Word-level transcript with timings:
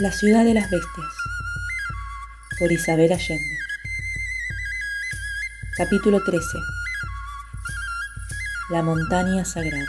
La 0.00 0.10
ciudad 0.10 0.44
de 0.44 0.54
las 0.54 0.68
bestias. 0.72 1.06
Por 2.58 2.72
Isabel 2.72 3.12
Allende. 3.12 3.56
Capítulo 5.76 6.20
13 6.24 6.58
La 8.72 8.82
montaña 8.82 9.44
sagrada. 9.44 9.86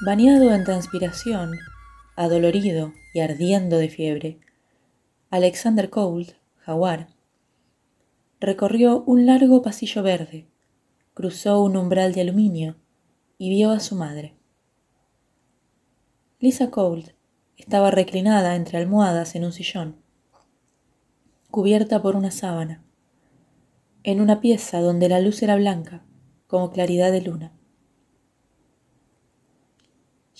Bañado 0.00 0.52
en 0.52 0.64
transpiración, 0.64 1.52
adolorido 2.16 2.94
y 3.14 3.20
ardiendo 3.20 3.78
de 3.78 3.88
fiebre, 3.88 4.40
Alexander 5.30 5.88
Cold, 5.88 6.32
jaguar, 6.64 7.10
recorrió 8.40 9.04
un 9.04 9.24
largo 9.24 9.62
pasillo 9.62 10.02
verde, 10.02 10.48
cruzó 11.14 11.62
un 11.62 11.76
umbral 11.76 12.12
de 12.12 12.22
aluminio 12.22 12.74
y 13.38 13.50
vio 13.50 13.70
a 13.70 13.80
su 13.80 13.94
madre. 13.94 14.34
Lisa 16.40 16.70
Cold 16.70 17.12
estaba 17.56 17.90
reclinada 17.90 18.56
entre 18.56 18.78
almohadas 18.78 19.34
en 19.34 19.44
un 19.44 19.52
sillón, 19.52 19.96
cubierta 21.50 22.00
por 22.00 22.16
una 22.16 22.30
sábana, 22.30 22.82
en 24.04 24.20
una 24.20 24.40
pieza 24.40 24.80
donde 24.80 25.08
la 25.08 25.20
luz 25.20 25.42
era 25.42 25.56
blanca, 25.56 26.02
como 26.46 26.70
claridad 26.70 27.12
de 27.12 27.20
luna. 27.20 27.52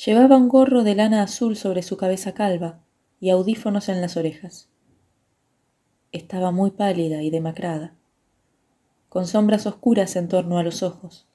Llevaba 0.05 0.37
un 0.37 0.49
gorro 0.49 0.83
de 0.83 0.95
lana 0.95 1.23
azul 1.23 1.57
sobre 1.57 1.83
su 1.83 1.97
cabeza 1.97 2.33
calva 2.33 2.81
y 3.19 3.31
audífonos 3.31 3.89
en 3.89 4.01
las 4.01 4.17
orejas. 4.17 4.69
Estaba 6.13 6.51
muy 6.51 6.71
pálida 6.71 7.23
y 7.23 7.31
demacrada, 7.31 7.95
con 9.09 9.27
sombras 9.27 9.67
oscuras 9.67 10.17
en 10.17 10.29
torno 10.29 10.59
a 10.59 10.63
los 10.63 10.83
ojos 10.83 11.27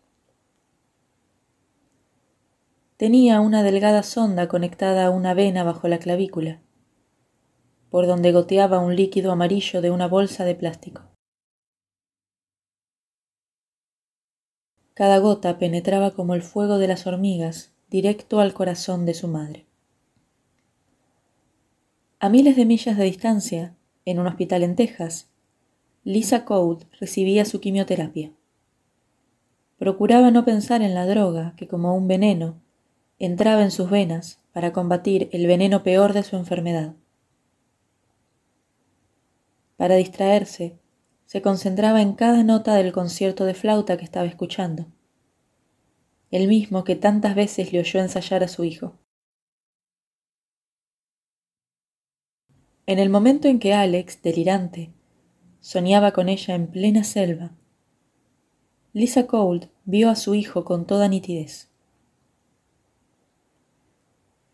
Tenía 3.02 3.41
una 3.41 3.63
delgada 3.63 4.03
sonda 4.03 4.47
conectada 4.47 5.07
a 5.07 5.09
una 5.09 5.33
vena 5.33 5.63
bajo 5.63 5.88
la 5.88 5.97
clavícula, 5.97 6.61
por 7.89 8.05
donde 8.05 8.31
goteaba 8.31 8.77
un 8.77 8.95
líquido 8.95 9.31
amarillo 9.31 9.81
de 9.81 9.89
una 9.89 10.07
bolsa 10.07 10.45
de 10.45 10.53
plástico. 10.53 11.02
Cada 14.94 15.17
gota 15.17 15.57
penetraba 15.57 16.11
como 16.11 16.35
el 16.35 16.44
fuego 16.44 16.77
de 16.77 16.88
las 16.88 17.07
hormigas 17.07 17.72
directo 17.89 18.39
al 18.39 18.53
corazón 18.53 19.07
de 19.07 19.16
su 19.16 19.27
madre. 19.27 19.66
A 22.19 22.29
miles 22.29 22.55
de 22.55 22.67
millas 22.67 22.97
de 22.99 23.05
distancia, 23.05 23.75
en 24.05 24.19
un 24.19 24.27
hospital 24.27 24.61
en 24.61 24.75
Texas, 24.75 25.27
Lisa 26.03 26.45
Code 26.45 26.85
recibía 26.99 27.45
su 27.45 27.61
quimioterapia. 27.61 28.31
Procuraba 29.79 30.29
no 30.29 30.45
pensar 30.45 30.83
en 30.83 30.94
la 30.94 31.07
droga 31.07 31.55
que 31.57 31.67
como 31.67 31.95
un 31.95 32.07
veneno 32.07 32.61
entraba 33.25 33.61
en 33.61 33.69
sus 33.69 33.89
venas 33.89 34.39
para 34.52 34.73
combatir 34.73 35.30
el 35.31 35.45
veneno 35.45 35.83
peor 35.83 36.14
de 36.14 36.23
su 36.23 36.36
enfermedad. 36.38 36.95
Para 39.78 39.95
distraerse, 39.95 40.80
se 41.25 41.41
concentraba 41.41 42.02
en 42.02 42.13
cada 42.13 42.44
nota 42.44 42.73
del 42.73 42.91
concierto 42.91 43.45
de 43.45 43.53
flauta 43.53 43.95
que 43.97 44.03
estaba 44.03 44.25
escuchando, 44.25 44.88
el 46.31 46.47
mismo 46.47 46.83
que 46.83 46.95
tantas 46.95 47.36
veces 47.36 47.72
le 47.72 47.80
oyó 47.80 48.00
ensayar 48.00 48.44
a 48.44 48.47
su 48.47 48.63
hijo. 48.63 48.97
En 52.88 53.00
el 53.00 53.09
momento 53.09 53.47
en 53.47 53.59
que 53.59 53.73
Alex, 53.73 54.22
delirante, 54.23 54.91
soñaba 55.59 56.11
con 56.11 56.28
ella 56.28 56.56
en 56.56 56.67
plena 56.67 57.03
selva, 57.03 57.52
Lisa 58.94 59.28
Cold 59.28 59.69
vio 59.85 60.09
a 60.09 60.16
su 60.16 60.35
hijo 60.35 60.66
con 60.66 60.85
toda 60.85 61.08
nitidez. 61.08 61.70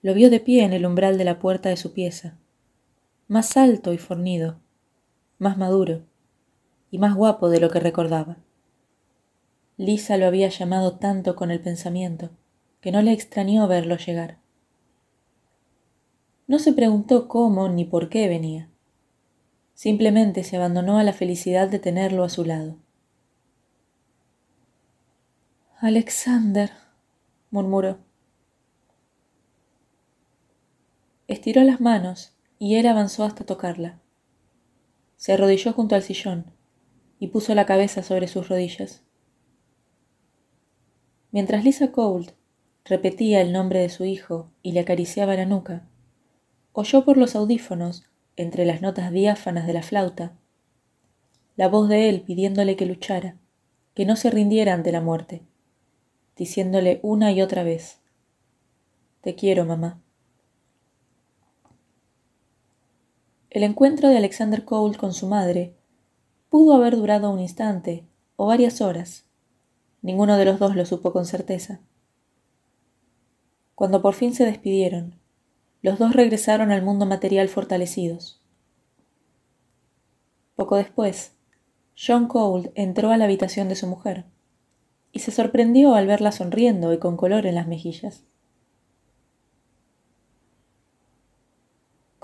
Lo 0.02 0.14
vio 0.14 0.30
de 0.30 0.40
pie 0.40 0.64
en 0.64 0.74
el 0.74 0.86
umbral 0.86 1.18
de 1.18 1.24
la 1.24 1.40
puerta 1.40 1.70
de 1.70 1.78
su 1.78 1.94
pieza, 1.94 2.38
más 3.28 3.58
alto 3.58 3.94
y 3.94 3.98
fornido, 3.98 4.60
más 5.40 5.58
maduro 5.58 6.04
y 6.92 7.00
más 7.00 7.16
guapo 7.16 7.50
de 7.50 7.60
lo 7.60 7.70
que 7.70 7.80
recordaba. 7.80 8.38
Lisa 9.78 10.18
lo 10.18 10.26
había 10.26 10.50
llamado 10.50 10.98
tanto 10.98 11.36
con 11.36 11.52
el 11.52 11.60
pensamiento 11.62 12.30
que 12.82 12.92
no 12.92 13.02
le 13.02 13.12
extrañó 13.12 13.68
verlo 13.68 13.98
llegar. 13.98 14.40
No 16.48 16.60
se 16.60 16.74
preguntó 16.74 17.28
cómo 17.28 17.68
ni 17.68 17.84
por 17.84 18.10
qué 18.10 18.28
venía. 18.28 18.70
Simplemente 19.74 20.44
se 20.44 20.56
abandonó 20.56 20.98
a 20.98 21.04
la 21.04 21.14
felicidad 21.14 21.70
de 21.70 21.80
tenerlo 21.80 22.24
a 22.24 22.30
su 22.30 22.46
lado. 22.46 22.78
Alexander, 25.80 26.72
murmuró. 27.52 28.07
Estiró 31.28 31.62
las 31.64 31.82
manos 31.82 32.38
y 32.58 32.76
él 32.76 32.88
avanzó 32.88 33.26
hasta 33.26 33.46
tocarla. 33.46 34.00
Se 35.18 35.34
arrodilló 35.34 35.74
junto 35.74 35.96
al 35.96 36.04
sillón 36.04 36.54
y 37.20 37.28
puso 37.28 37.54
la 37.54 37.66
cabeza 37.66 38.02
sobre 38.02 38.28
sus 38.28 38.48
rodillas. 38.48 39.04
Mientras 41.32 41.66
Lisa 41.66 41.92
Cold 41.92 42.32
repetía 42.86 43.42
el 43.42 43.52
nombre 43.52 43.80
de 43.80 43.90
su 43.90 44.06
hijo 44.06 44.50
y 44.62 44.72
le 44.72 44.80
acariciaba 44.80 45.36
la 45.36 45.46
nuca, 45.46 45.88
oyó 46.72 47.04
por 47.04 47.18
los 47.18 47.36
audífonos, 47.36 48.06
entre 48.38 48.66
las 48.66 48.82
notas 48.82 49.12
diáfanas 49.12 49.68
de 49.68 49.74
la 49.74 49.82
flauta, 49.82 50.38
la 51.56 51.68
voz 51.68 51.90
de 51.90 52.08
él 52.08 52.22
pidiéndole 52.22 52.76
que 52.76 52.86
luchara, 52.86 53.36
que 53.96 54.06
no 54.06 54.16
se 54.16 54.30
rindiera 54.30 54.74
ante 54.74 54.92
la 54.92 55.02
muerte, 55.02 55.42
diciéndole 56.38 57.00
una 57.02 57.32
y 57.32 57.42
otra 57.42 57.64
vez, 57.64 58.00
Te 59.22 59.36
quiero, 59.36 59.66
mamá. 59.66 60.00
El 63.50 63.64
encuentro 63.64 64.10
de 64.10 64.18
Alexander 64.18 64.66
Cole 64.66 64.98
con 64.98 65.14
su 65.14 65.26
madre 65.26 65.74
pudo 66.50 66.74
haber 66.74 66.98
durado 66.98 67.30
un 67.30 67.40
instante 67.40 68.06
o 68.36 68.48
varias 68.48 68.82
horas. 68.82 69.26
Ninguno 70.02 70.38
de 70.38 70.44
los 70.46 70.60
dos 70.60 70.76
lo 70.76 70.86
supo 70.86 71.14
con 71.14 71.26
certeza. 71.26 71.80
Cuando 73.74 74.02
por 74.02 74.16
fin 74.16 74.34
se 74.34 74.46
despidieron, 74.46 75.16
los 75.82 75.98
dos 75.98 76.14
regresaron 76.14 76.72
al 76.72 76.82
mundo 76.82 77.06
material 77.06 77.48
fortalecidos. 77.48 78.42
Poco 80.56 80.76
después, 80.76 81.34
John 81.96 82.28
Cole 82.28 82.72
entró 82.76 83.12
a 83.12 83.18
la 83.18 83.26
habitación 83.26 83.70
de 83.70 83.76
su 83.76 83.88
mujer 83.88 84.26
y 85.14 85.20
se 85.20 85.32
sorprendió 85.32 85.96
al 85.96 86.06
verla 86.06 86.34
sonriendo 86.34 86.94
y 86.94 87.00
con 87.00 87.16
color 87.16 87.46
en 87.46 87.56
las 87.56 87.68
mejillas. 87.68 88.26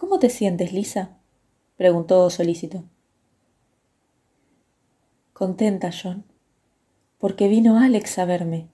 ¿Cómo 0.04 0.20
te 0.20 0.30
sientes, 0.30 0.74
Lisa? 0.74 1.18
preguntó 1.78 2.30
solícito. 2.30 2.84
Contenta, 5.32 5.92
John, 5.94 6.26
porque 7.20 7.48
vino 7.48 7.80
Alex 7.80 8.20
a 8.20 8.26
verme, 8.26 8.68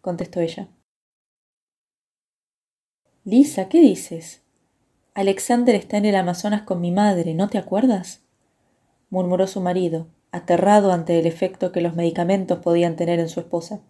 contestó 0.00 0.40
ella. 0.40 0.68
Lisa, 3.22 3.68
¿qué 3.68 3.82
dices? 3.82 4.40
Alexander 5.12 5.74
está 5.74 5.98
en 5.98 6.06
el 6.06 6.16
Amazonas 6.16 6.62
con 6.62 6.80
mi 6.80 6.90
madre, 6.90 7.34
¿no 7.34 7.50
te 7.50 7.58
acuerdas? 7.58 8.22
murmuró 9.10 9.46
su 9.48 9.60
marido, 9.60 10.06
aterrado 10.30 10.92
ante 10.92 11.18
el 11.18 11.26
efecto 11.26 11.70
que 11.70 11.82
los 11.82 11.94
medicamentos 11.94 12.60
podían 12.60 12.96
tener 12.96 13.20
en 13.20 13.28
su 13.28 13.40
esposa. 13.40 13.82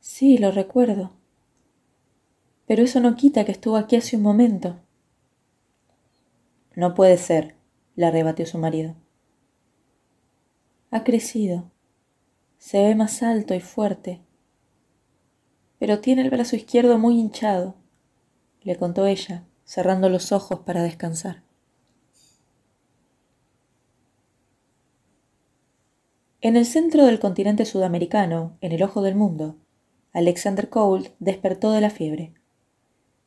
Sí, 0.00 0.38
lo 0.38 0.52
recuerdo. 0.52 1.12
Pero 2.66 2.82
eso 2.82 3.00
no 3.00 3.16
quita 3.16 3.44
que 3.44 3.52
estuvo 3.52 3.76
aquí 3.76 3.96
hace 3.96 4.16
un 4.16 4.22
momento. 4.22 4.76
No 6.74 6.94
puede 6.94 7.16
ser, 7.18 7.54
le 7.94 8.10
rebatió 8.10 8.46
su 8.46 8.58
marido. 8.58 8.96
Ha 10.90 11.04
crecido. 11.04 11.70
Se 12.58 12.82
ve 12.82 12.94
más 12.94 13.22
alto 13.22 13.54
y 13.54 13.60
fuerte. 13.60 14.20
Pero 15.78 16.00
tiene 16.00 16.22
el 16.22 16.30
brazo 16.30 16.56
izquierdo 16.56 16.98
muy 16.98 17.18
hinchado, 17.18 17.74
le 18.62 18.76
contó 18.76 19.06
ella, 19.06 19.44
cerrando 19.64 20.08
los 20.08 20.32
ojos 20.32 20.60
para 20.60 20.82
descansar. 20.82 21.42
En 26.40 26.56
el 26.56 26.66
centro 26.66 27.06
del 27.06 27.20
continente 27.20 27.64
sudamericano, 27.64 28.56
en 28.60 28.72
el 28.72 28.82
ojo 28.82 29.02
del 29.02 29.14
mundo, 29.14 29.56
Alexander 30.12 30.68
Cole 30.68 31.12
despertó 31.18 31.72
de 31.72 31.80
la 31.80 31.90
fiebre. 31.90 32.34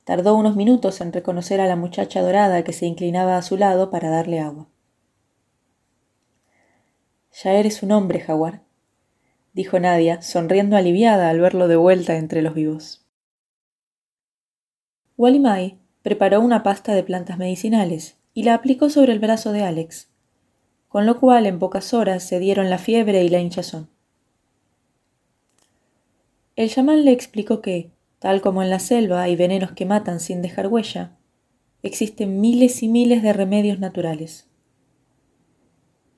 Tardó 0.07 0.35
unos 0.37 0.55
minutos 0.55 1.01
en 1.01 1.11
reconocer 1.11 1.59
a 1.59 1.67
la 1.67 1.75
muchacha 1.75 2.21
dorada 2.21 2.63
que 2.63 2.71
se 2.71 2.85
inclinaba 2.85 3.35
a 3.35 3.41
su 3.41 3.57
lado 3.57 3.89
para 3.89 4.09
darle 4.09 4.39
agua. 4.39 4.69
Ya 7.43 7.51
eres 7.51 7.83
un 7.83 7.91
hombre, 7.91 8.21
jaguar, 8.21 8.61
dijo 9.51 9.77
Nadia, 9.81 10.21
sonriendo 10.21 10.77
aliviada 10.77 11.29
al 11.29 11.41
verlo 11.41 11.67
de 11.67 11.75
vuelta 11.75 12.15
entre 12.15 12.41
los 12.41 12.53
vivos. 12.53 13.05
Mai 15.17 15.77
preparó 16.03 16.39
una 16.39 16.63
pasta 16.63 16.95
de 16.95 17.03
plantas 17.03 17.37
medicinales 17.37 18.15
y 18.33 18.43
la 18.43 18.53
aplicó 18.53 18.89
sobre 18.89 19.11
el 19.11 19.19
brazo 19.19 19.51
de 19.51 19.63
Alex, 19.63 20.07
con 20.87 21.05
lo 21.05 21.19
cual 21.19 21.45
en 21.47 21.59
pocas 21.59 21.93
horas 21.93 22.23
se 22.23 22.39
dieron 22.39 22.69
la 22.69 22.77
fiebre 22.77 23.25
y 23.25 23.29
la 23.29 23.39
hinchazón. 23.39 23.89
El 26.55 26.69
chamán 26.69 27.03
le 27.03 27.11
explicó 27.11 27.61
que, 27.61 27.91
tal 28.27 28.41
como 28.41 28.61
en 28.61 28.69
la 28.69 28.79
selva 28.79 29.21
hay 29.21 29.37
venenos 29.37 29.71
que 29.71 29.85
matan 29.85 30.19
sin 30.19 30.41
dejar 30.41 30.67
huella, 30.67 31.15
existen 31.81 32.41
miles 32.41 32.83
y 32.83 32.89
miles 32.89 33.23
de 33.23 33.31
remedios 33.31 33.79
naturales. 33.79 34.49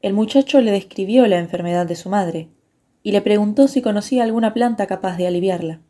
El 0.02 0.14
muchacho 0.14 0.60
le 0.60 0.72
describió 0.72 1.28
la 1.28 1.38
enfermedad 1.38 1.86
de 1.86 1.96
su 1.96 2.10
madre 2.10 2.50
y 3.04 3.12
le 3.12 3.22
preguntó 3.22 3.68
si 3.68 3.84
conocía 3.84 4.24
alguna 4.24 4.56
planta 4.56 4.88
capaz 4.88 5.18
de 5.18 5.28
aliviarla. 5.28 5.82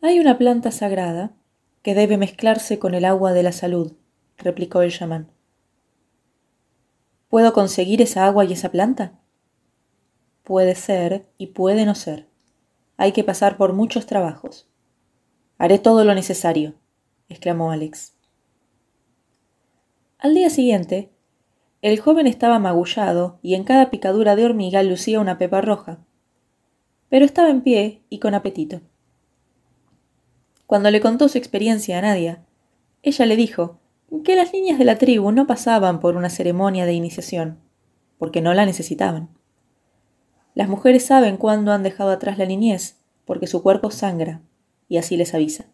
Hay 0.00 0.18
una 0.18 0.36
planta 0.36 0.72
sagrada 0.72 1.36
que 1.82 1.94
debe 1.94 2.16
mezclarse 2.16 2.80
con 2.80 2.94
el 2.94 3.04
agua 3.04 3.32
de 3.32 3.44
la 3.44 3.52
salud, 3.52 3.92
replicó 4.38 4.82
el 4.82 4.90
chamán. 4.90 5.30
¿Puedo 7.28 7.52
conseguir 7.52 8.02
esa 8.02 8.26
agua 8.26 8.44
y 8.44 8.54
esa 8.54 8.72
planta? 8.72 9.20
Puede 10.42 10.74
ser 10.74 11.28
y 11.38 11.46
puede 11.46 11.86
no 11.86 11.94
ser. 11.94 12.26
Hay 12.96 13.12
que 13.12 13.24
pasar 13.24 13.56
por 13.56 13.72
muchos 13.72 14.06
trabajos. 14.06 14.68
Haré 15.58 15.78
todo 15.78 16.04
lo 16.04 16.14
necesario, 16.14 16.74
exclamó 17.28 17.70
Alex. 17.70 18.14
Al 20.18 20.34
día 20.34 20.48
siguiente, 20.48 21.10
el 21.82 22.00
joven 22.00 22.26
estaba 22.26 22.58
magullado 22.58 23.38
y 23.42 23.54
en 23.54 23.64
cada 23.64 23.90
picadura 23.90 24.34
de 24.34 24.44
hormiga 24.44 24.82
lucía 24.82 25.20
una 25.20 25.36
pepa 25.36 25.60
roja. 25.60 25.98
Pero 27.08 27.24
estaba 27.24 27.50
en 27.50 27.60
pie 27.60 28.02
y 28.08 28.18
con 28.18 28.34
apetito. 28.34 28.80
Cuando 30.66 30.90
le 30.90 31.00
contó 31.00 31.28
su 31.28 31.38
experiencia 31.38 31.98
a 31.98 32.02
Nadia, 32.02 32.44
ella 33.02 33.26
le 33.26 33.36
dijo 33.36 33.78
que 34.24 34.36
las 34.36 34.52
niñas 34.52 34.78
de 34.78 34.84
la 34.84 34.98
tribu 34.98 35.30
no 35.32 35.46
pasaban 35.46 36.00
por 36.00 36.16
una 36.16 36.30
ceremonia 36.30 36.86
de 36.86 36.94
iniciación, 36.94 37.60
porque 38.18 38.40
no 38.40 38.54
la 38.54 38.66
necesitaban. 38.66 39.35
Las 40.56 40.70
mujeres 40.70 41.04
saben 41.04 41.36
cuándo 41.36 41.70
han 41.70 41.82
dejado 41.82 42.08
atrás 42.10 42.38
la 42.38 42.46
niñez, 42.46 42.96
porque 43.26 43.46
su 43.46 43.62
cuerpo 43.62 43.90
sangra, 43.90 44.40
y 44.88 44.96
así 44.96 45.18
les 45.18 45.34
avisa. 45.34 45.66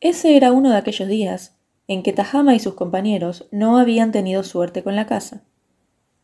Ese 0.00 0.36
era 0.36 0.50
uno 0.50 0.70
de 0.70 0.76
aquellos 0.76 1.08
días 1.08 1.56
en 1.86 2.02
que 2.02 2.12
Tajama 2.12 2.56
y 2.56 2.58
sus 2.58 2.74
compañeros 2.74 3.46
no 3.52 3.78
habían 3.78 4.10
tenido 4.10 4.42
suerte 4.42 4.82
con 4.82 4.96
la 4.96 5.06
caza, 5.06 5.44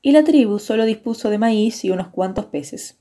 y 0.03 0.11
la 0.11 0.25
tribu 0.25 0.59
solo 0.59 0.87
dispuso 0.87 1.31
de 1.31 1.39
maíz 1.39 1.85
y 1.85 1.93
unos 1.93 2.09
cuantos 2.09 2.47
peces. 2.47 2.99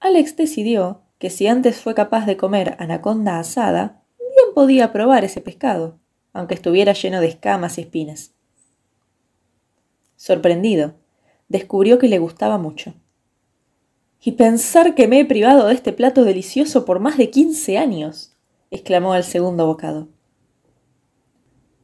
Alex 0.00 0.34
decidió 0.34 1.02
que 1.20 1.30
si 1.30 1.46
antes 1.46 1.80
fue 1.80 1.94
capaz 1.94 2.26
de 2.26 2.36
comer 2.36 2.74
anaconda 2.80 3.38
asada, 3.38 4.02
bien 4.18 4.52
podía 4.52 4.92
probar 4.92 5.22
ese 5.22 5.40
pescado, 5.40 6.00
aunque 6.32 6.54
estuviera 6.54 6.92
lleno 6.92 7.20
de 7.20 7.28
escamas 7.28 7.78
y 7.78 7.82
espinas. 7.82 8.34
Sorprendido, 10.22 10.94
descubrió 11.48 11.98
que 11.98 12.06
le 12.06 12.20
gustaba 12.20 12.56
mucho. 12.56 12.94
Y 14.20 14.30
pensar 14.30 14.94
que 14.94 15.08
me 15.08 15.18
he 15.18 15.24
privado 15.24 15.66
de 15.66 15.74
este 15.74 15.92
plato 15.92 16.22
delicioso 16.22 16.84
por 16.84 17.00
más 17.00 17.18
de 17.18 17.28
quince 17.28 17.76
años, 17.76 18.36
exclamó 18.70 19.14
al 19.14 19.24
segundo 19.24 19.66
bocado. 19.66 20.10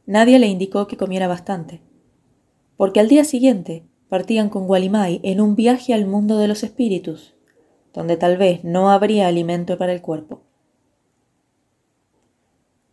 Nadie 0.05 0.39
le 0.39 0.47
indicó 0.47 0.87
que 0.87 0.95
comiera 0.95 1.27
bastante, 1.27 1.81
porque 2.77 3.01
al 3.01 3.09
día 3.09 3.25
siguiente 3.25 3.83
partían 4.07 4.47
con 4.47 4.67
Gualimay 4.67 5.19
en 5.23 5.41
un 5.41 5.57
viaje 5.57 5.93
al 5.93 6.07
mundo 6.07 6.37
de 6.37 6.47
los 6.47 6.63
espíritus, 6.63 7.35
donde 7.93 8.15
tal 8.15 8.37
vez 8.37 8.63
no 8.63 8.89
habría 8.89 9.27
alimento 9.27 9.77
para 9.77 9.91
el 9.91 10.01
cuerpo. 10.01 10.43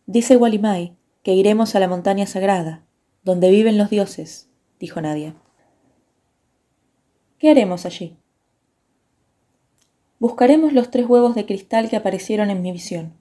Dice 0.07 0.35
Gualimay 0.35 0.97
que 1.23 1.35
iremos 1.35 1.73
a 1.73 1.79
la 1.79 1.87
montaña 1.87 2.27
sagrada, 2.27 2.85
donde 3.23 3.49
viven 3.49 3.77
los 3.77 3.89
dioses, 3.89 4.46
dijo 4.79 5.01
Nadia. 5.01 5.35
¿Qué 7.39 7.49
haremos 7.49 7.85
allí? 7.85 8.17
Buscaremos 10.19 10.73
los 10.73 10.89
tres 10.89 11.07
huevos 11.07 11.35
de 11.35 11.45
cristal 11.45 11.89
que 11.89 11.95
aparecieron 11.95 12.49
en 12.49 12.61
mi 12.61 12.71
visión. 12.71 13.13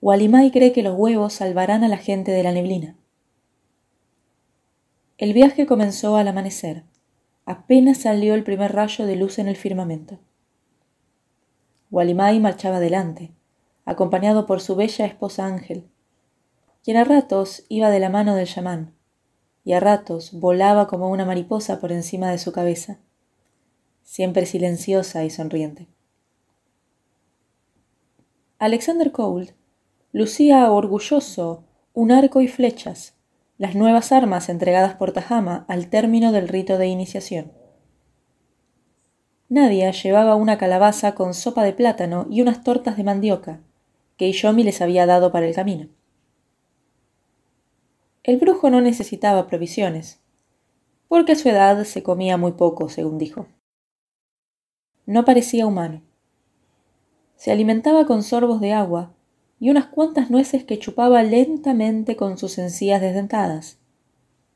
Walimai 0.00 0.50
cree 0.50 0.72
que 0.72 0.82
los 0.82 0.98
huevos 0.98 1.34
salvarán 1.34 1.84
a 1.84 1.88
la 1.88 1.96
gente 1.96 2.32
de 2.32 2.42
la 2.42 2.50
neblina. 2.50 2.96
El 5.18 5.32
viaje 5.32 5.66
comenzó 5.66 6.16
al 6.16 6.26
amanecer. 6.26 6.82
Apenas 7.44 7.98
salió 7.98 8.34
el 8.34 8.42
primer 8.42 8.72
rayo 8.72 9.06
de 9.06 9.14
luz 9.14 9.38
en 9.38 9.46
el 9.46 9.56
firmamento. 9.56 10.18
Walimai 11.92 12.40
marchaba 12.40 12.78
adelante, 12.78 13.30
acompañado 13.84 14.46
por 14.46 14.60
su 14.60 14.74
bella 14.74 15.06
esposa 15.06 15.46
Ángel, 15.46 15.86
quien 16.82 16.96
a 16.96 17.04
ratos 17.04 17.64
iba 17.68 17.90
de 17.90 18.00
la 18.00 18.10
mano 18.10 18.34
del 18.34 18.48
chamán, 18.48 18.94
y 19.64 19.74
a 19.74 19.80
ratos 19.80 20.32
volaba 20.32 20.86
como 20.86 21.08
una 21.10 21.24
mariposa 21.24 21.80
por 21.80 21.92
encima 21.92 22.30
de 22.30 22.38
su 22.38 22.52
cabeza, 22.52 22.98
siempre 24.02 24.46
silenciosa 24.46 25.24
y 25.24 25.30
sonriente. 25.30 25.88
Alexander 28.58 29.10
Cold 29.12 29.50
lucía 30.12 30.70
orgulloso 30.70 31.64
un 31.94 32.12
arco 32.12 32.40
y 32.40 32.48
flechas, 32.48 33.14
las 33.58 33.74
nuevas 33.74 34.12
armas 34.12 34.48
entregadas 34.48 34.94
por 34.94 35.12
Tajama 35.12 35.64
al 35.68 35.88
término 35.88 36.32
del 36.32 36.48
rito 36.48 36.78
de 36.78 36.86
iniciación. 36.86 37.52
Nadia 39.48 39.90
llevaba 39.90 40.34
una 40.34 40.56
calabaza 40.56 41.14
con 41.14 41.34
sopa 41.34 41.62
de 41.62 41.74
plátano 41.74 42.26
y 42.30 42.40
unas 42.40 42.64
tortas 42.64 42.96
de 42.96 43.04
mandioca, 43.04 43.60
que 44.16 44.28
Iyomi 44.28 44.64
les 44.64 44.80
había 44.80 45.04
dado 45.04 45.30
para 45.30 45.46
el 45.46 45.54
camino. 45.54 45.88
El 48.24 48.36
brujo 48.36 48.70
no 48.70 48.80
necesitaba 48.80 49.48
provisiones, 49.48 50.20
porque 51.08 51.32
a 51.32 51.36
su 51.36 51.48
edad 51.48 51.82
se 51.82 52.04
comía 52.04 52.36
muy 52.36 52.52
poco, 52.52 52.88
según 52.88 53.18
dijo. 53.18 53.48
No 55.06 55.24
parecía 55.24 55.66
humano. 55.66 56.02
Se 57.34 57.50
alimentaba 57.50 58.06
con 58.06 58.22
sorbos 58.22 58.60
de 58.60 58.72
agua 58.72 59.12
y 59.58 59.70
unas 59.70 59.86
cuantas 59.86 60.30
nueces 60.30 60.62
que 60.62 60.78
chupaba 60.78 61.24
lentamente 61.24 62.14
con 62.14 62.38
sus 62.38 62.58
encías 62.58 63.00
desdentadas. 63.00 63.78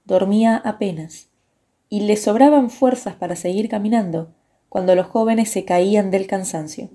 Dormía 0.05 0.57
apenas, 0.65 1.31
y 1.89 2.03
le 2.03 2.17
sobraban 2.17 2.71
fuerzas 2.71 3.17
para 3.17 3.35
seguir 3.35 3.69
caminando 3.69 4.33
cuando 4.69 4.95
los 4.95 5.07
jóvenes 5.07 5.51
se 5.51 5.65
caían 5.65 6.13
del 6.13 6.29
cansancio. 6.29 6.91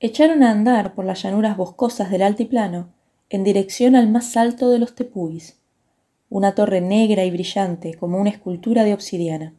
Echaron 0.00 0.42
a 0.42 0.50
andar 0.50 0.94
por 0.94 1.04
las 1.04 1.22
llanuras 1.22 1.56
boscosas 1.56 2.10
del 2.10 2.22
altiplano 2.22 2.93
en 3.30 3.44
dirección 3.44 3.96
al 3.96 4.10
más 4.10 4.36
alto 4.36 4.70
de 4.70 4.78
los 4.78 4.94
tepuis, 4.94 5.58
una 6.28 6.54
torre 6.54 6.80
negra 6.80 7.24
y 7.24 7.30
brillante 7.30 7.94
como 7.94 8.18
una 8.18 8.30
escultura 8.30 8.84
de 8.84 8.94
obsidiana. 8.94 9.54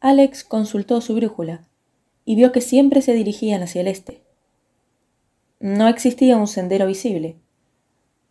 Alex 0.00 0.44
consultó 0.44 1.00
su 1.00 1.14
brújula 1.14 1.68
y 2.24 2.34
vio 2.34 2.52
que 2.52 2.60
siempre 2.60 3.02
se 3.02 3.12
dirigían 3.12 3.62
hacia 3.62 3.82
el 3.82 3.88
este. 3.88 4.22
No 5.58 5.88
existía 5.88 6.38
un 6.38 6.46
sendero 6.46 6.86
visible, 6.86 7.36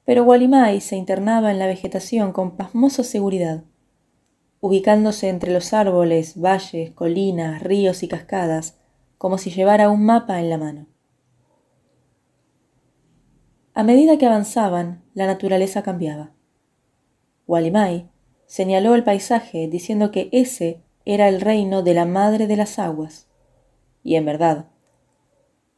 pero 0.03 0.23
Walimai 0.23 0.81
se 0.81 0.95
internaba 0.95 1.51
en 1.51 1.59
la 1.59 1.67
vegetación 1.67 2.33
con 2.33 2.57
pasmosa 2.57 3.03
seguridad, 3.03 3.63
ubicándose 4.59 5.29
entre 5.29 5.53
los 5.53 5.73
árboles, 5.73 6.39
valles, 6.41 6.91
colinas, 6.91 7.61
ríos 7.61 8.01
y 8.01 8.07
cascadas, 8.07 8.79
como 9.19 9.37
si 9.37 9.51
llevara 9.51 9.89
un 9.89 10.03
mapa 10.03 10.39
en 10.39 10.49
la 10.49 10.57
mano. 10.57 10.88
A 13.79 13.83
medida 13.83 14.17
que 14.17 14.25
avanzaban, 14.25 15.05
la 15.13 15.25
naturaleza 15.25 15.83
cambiaba. 15.83 16.33
Walimai 17.47 18.09
señaló 18.45 18.93
el 18.93 19.05
paisaje 19.05 19.69
diciendo 19.69 20.11
que 20.11 20.27
ese 20.33 20.81
era 21.05 21.29
el 21.29 21.39
reino 21.39 21.81
de 21.81 21.93
la 21.93 22.03
Madre 22.03 22.45
de 22.45 22.57
las 22.57 22.77
Aguas, 22.77 23.29
y 24.03 24.15
en 24.15 24.25
verdad, 24.25 24.65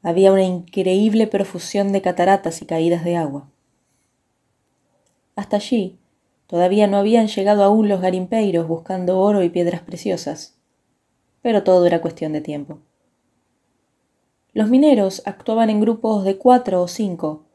había 0.02 0.32
una 0.32 0.42
increíble 0.42 1.28
profusión 1.28 1.92
de 1.92 2.02
cataratas 2.02 2.64
y 2.64 2.66
caídas 2.66 3.04
de 3.04 3.18
agua. 3.18 3.52
Hasta 5.36 5.58
allí 5.58 6.00
todavía 6.48 6.88
no 6.88 6.98
habían 6.98 7.28
llegado 7.28 7.64
aún 7.64 7.88
los 7.88 8.02
garimpeiros 8.02 8.68
buscando 8.68 9.20
oro 9.20 9.44
y 9.44 9.50
piedras 9.50 9.84
preciosas, 9.84 10.58
pero 11.44 11.62
todo 11.62 11.86
era 11.86 12.02
cuestión 12.02 12.34
de 12.34 12.42
tiempo. 12.42 12.80
Los 14.54 14.72
mineros 14.72 15.22
actuaban 15.28 15.70
en 15.70 15.80
grupos 15.82 16.24
de 16.24 16.40
cuatro 16.40 16.82
o 16.82 16.88
cinco 16.88 17.46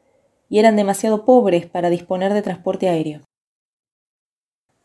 y 0.49 0.59
eran 0.59 0.75
demasiado 0.75 1.25
pobres 1.25 1.65
para 1.65 1.89
disponer 1.89 2.33
de 2.33 2.41
transporte 2.41 2.89
aéreo. 2.89 3.21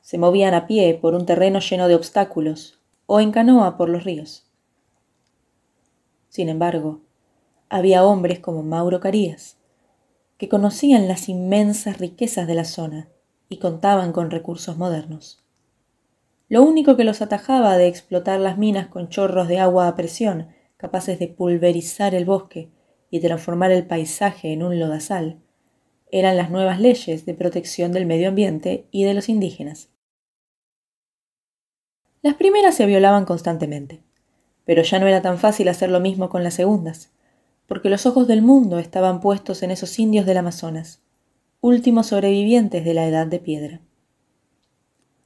Se 0.00 0.19
movían 0.19 0.54
a 0.54 0.66
pie 0.66 0.99
por 1.00 1.14
un 1.14 1.26
terreno 1.26 1.61
lleno 1.61 1.88
de 1.88 1.95
obstáculos 1.95 2.81
o 3.07 3.21
en 3.21 3.31
canoa 3.31 3.76
por 3.76 3.88
los 3.88 4.04
ríos. 4.04 4.45
Sin 6.28 6.49
embargo, 6.49 7.00
había 7.69 8.04
hombres 8.04 8.40
como 8.40 8.62
Mauro 8.62 9.00
Carías, 9.00 9.59
que 10.38 10.49
conocían 10.49 11.07
las 11.07 11.28
inmensas 11.28 11.99
riquezas 11.99 12.47
de 12.47 12.54
la 12.54 12.64
zona 12.64 13.09
y 13.49 13.59
contaban 13.59 14.12
con 14.12 14.31
recursos 14.31 14.76
modernos. 14.76 15.45
Lo 16.49 16.62
único 16.62 16.97
que 16.97 17.04
los 17.04 17.23
atajaba 17.23 17.76
de 17.76 17.87
explotar 17.87 18.40
las 18.40 18.59
minas 18.59 18.88
con 18.88 19.09
chorros 19.09 19.47
de 19.47 19.59
agua 19.61 19.88
a 19.88 19.95
presión 19.95 20.49
capaces 20.76 21.19
de 21.19 21.28
pulverizar 21.28 22.14
el 22.14 22.25
bosque 22.25 22.71
y 23.09 23.21
transformar 23.21 23.71
el 23.71 23.87
paisaje 23.87 24.52
en 24.52 24.64
un 24.64 24.81
lodazal 24.81 25.41
eran 26.12 26.37
las 26.37 26.50
nuevas 26.50 26.78
leyes 26.78 27.25
de 27.25 27.33
protección 27.33 27.90
del 27.90 28.04
medio 28.04 28.28
ambiente 28.28 28.87
y 28.90 29.04
de 29.04 29.14
los 29.14 29.31
indígenas. 29.31 29.88
Las 32.21 32.35
primeras 32.35 32.76
se 32.76 32.87
violaban 32.87 33.25
constantemente, 33.25 34.02
pero 34.64 34.83
ya 34.83 35.00
no 35.00 35.07
era 35.09 35.23
tan 35.23 35.38
fácil 35.38 35.69
hacer 35.69 35.90
lo 35.90 36.00
mismo 36.00 36.28
con 36.28 36.45
las 36.45 36.54
segundas, 36.54 37.11
porque 37.66 37.88
los 37.88 38.04
ojos 38.04 38.28
del 38.28 38.42
mundo 38.42 38.78
estaban 38.78 39.21
puestos 39.21 39.62
en 39.62 39.71
esos 39.71 39.99
indios 39.99 40.26
del 40.26 40.37
Amazonas, 40.37 41.02
últimos 41.62 42.09
sobrevivientes 42.09 42.85
de 42.85 42.95
la 42.95 43.07
edad 43.09 43.26
de 43.26 43.40
piedra. 43.40 43.81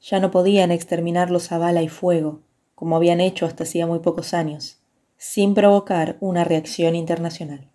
Ya 0.01 0.21
no 0.21 0.31
podían 0.31 0.71
exterminarlos 0.71 1.51
a 1.51 1.59
bala 1.59 1.83
y 1.83 1.89
fuego, 1.89 2.43
como 2.77 2.95
habían 2.95 3.21
hecho 3.21 3.45
hasta 3.45 3.65
hacía 3.65 3.89
muy 3.89 3.99
pocos 3.99 4.35
años, 4.35 4.81
sin 5.17 5.53
provocar 5.55 6.17
una 6.21 6.45
reacción 6.45 6.95
internacional. 6.95 7.71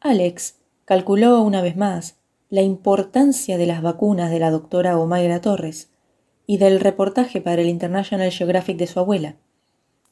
Alex 0.00 0.61
calculó 0.84 1.42
una 1.42 1.62
vez 1.62 1.76
más 1.76 2.16
la 2.50 2.62
importancia 2.62 3.56
de 3.56 3.66
las 3.66 3.82
vacunas 3.82 4.30
de 4.30 4.38
la 4.38 4.50
doctora 4.50 4.98
Omaira 4.98 5.40
Torres 5.40 5.90
y 6.46 6.58
del 6.58 6.80
reportaje 6.80 7.40
para 7.40 7.62
el 7.62 7.68
International 7.68 8.30
Geographic 8.30 8.76
de 8.76 8.86
su 8.86 9.00
abuela, 9.00 9.36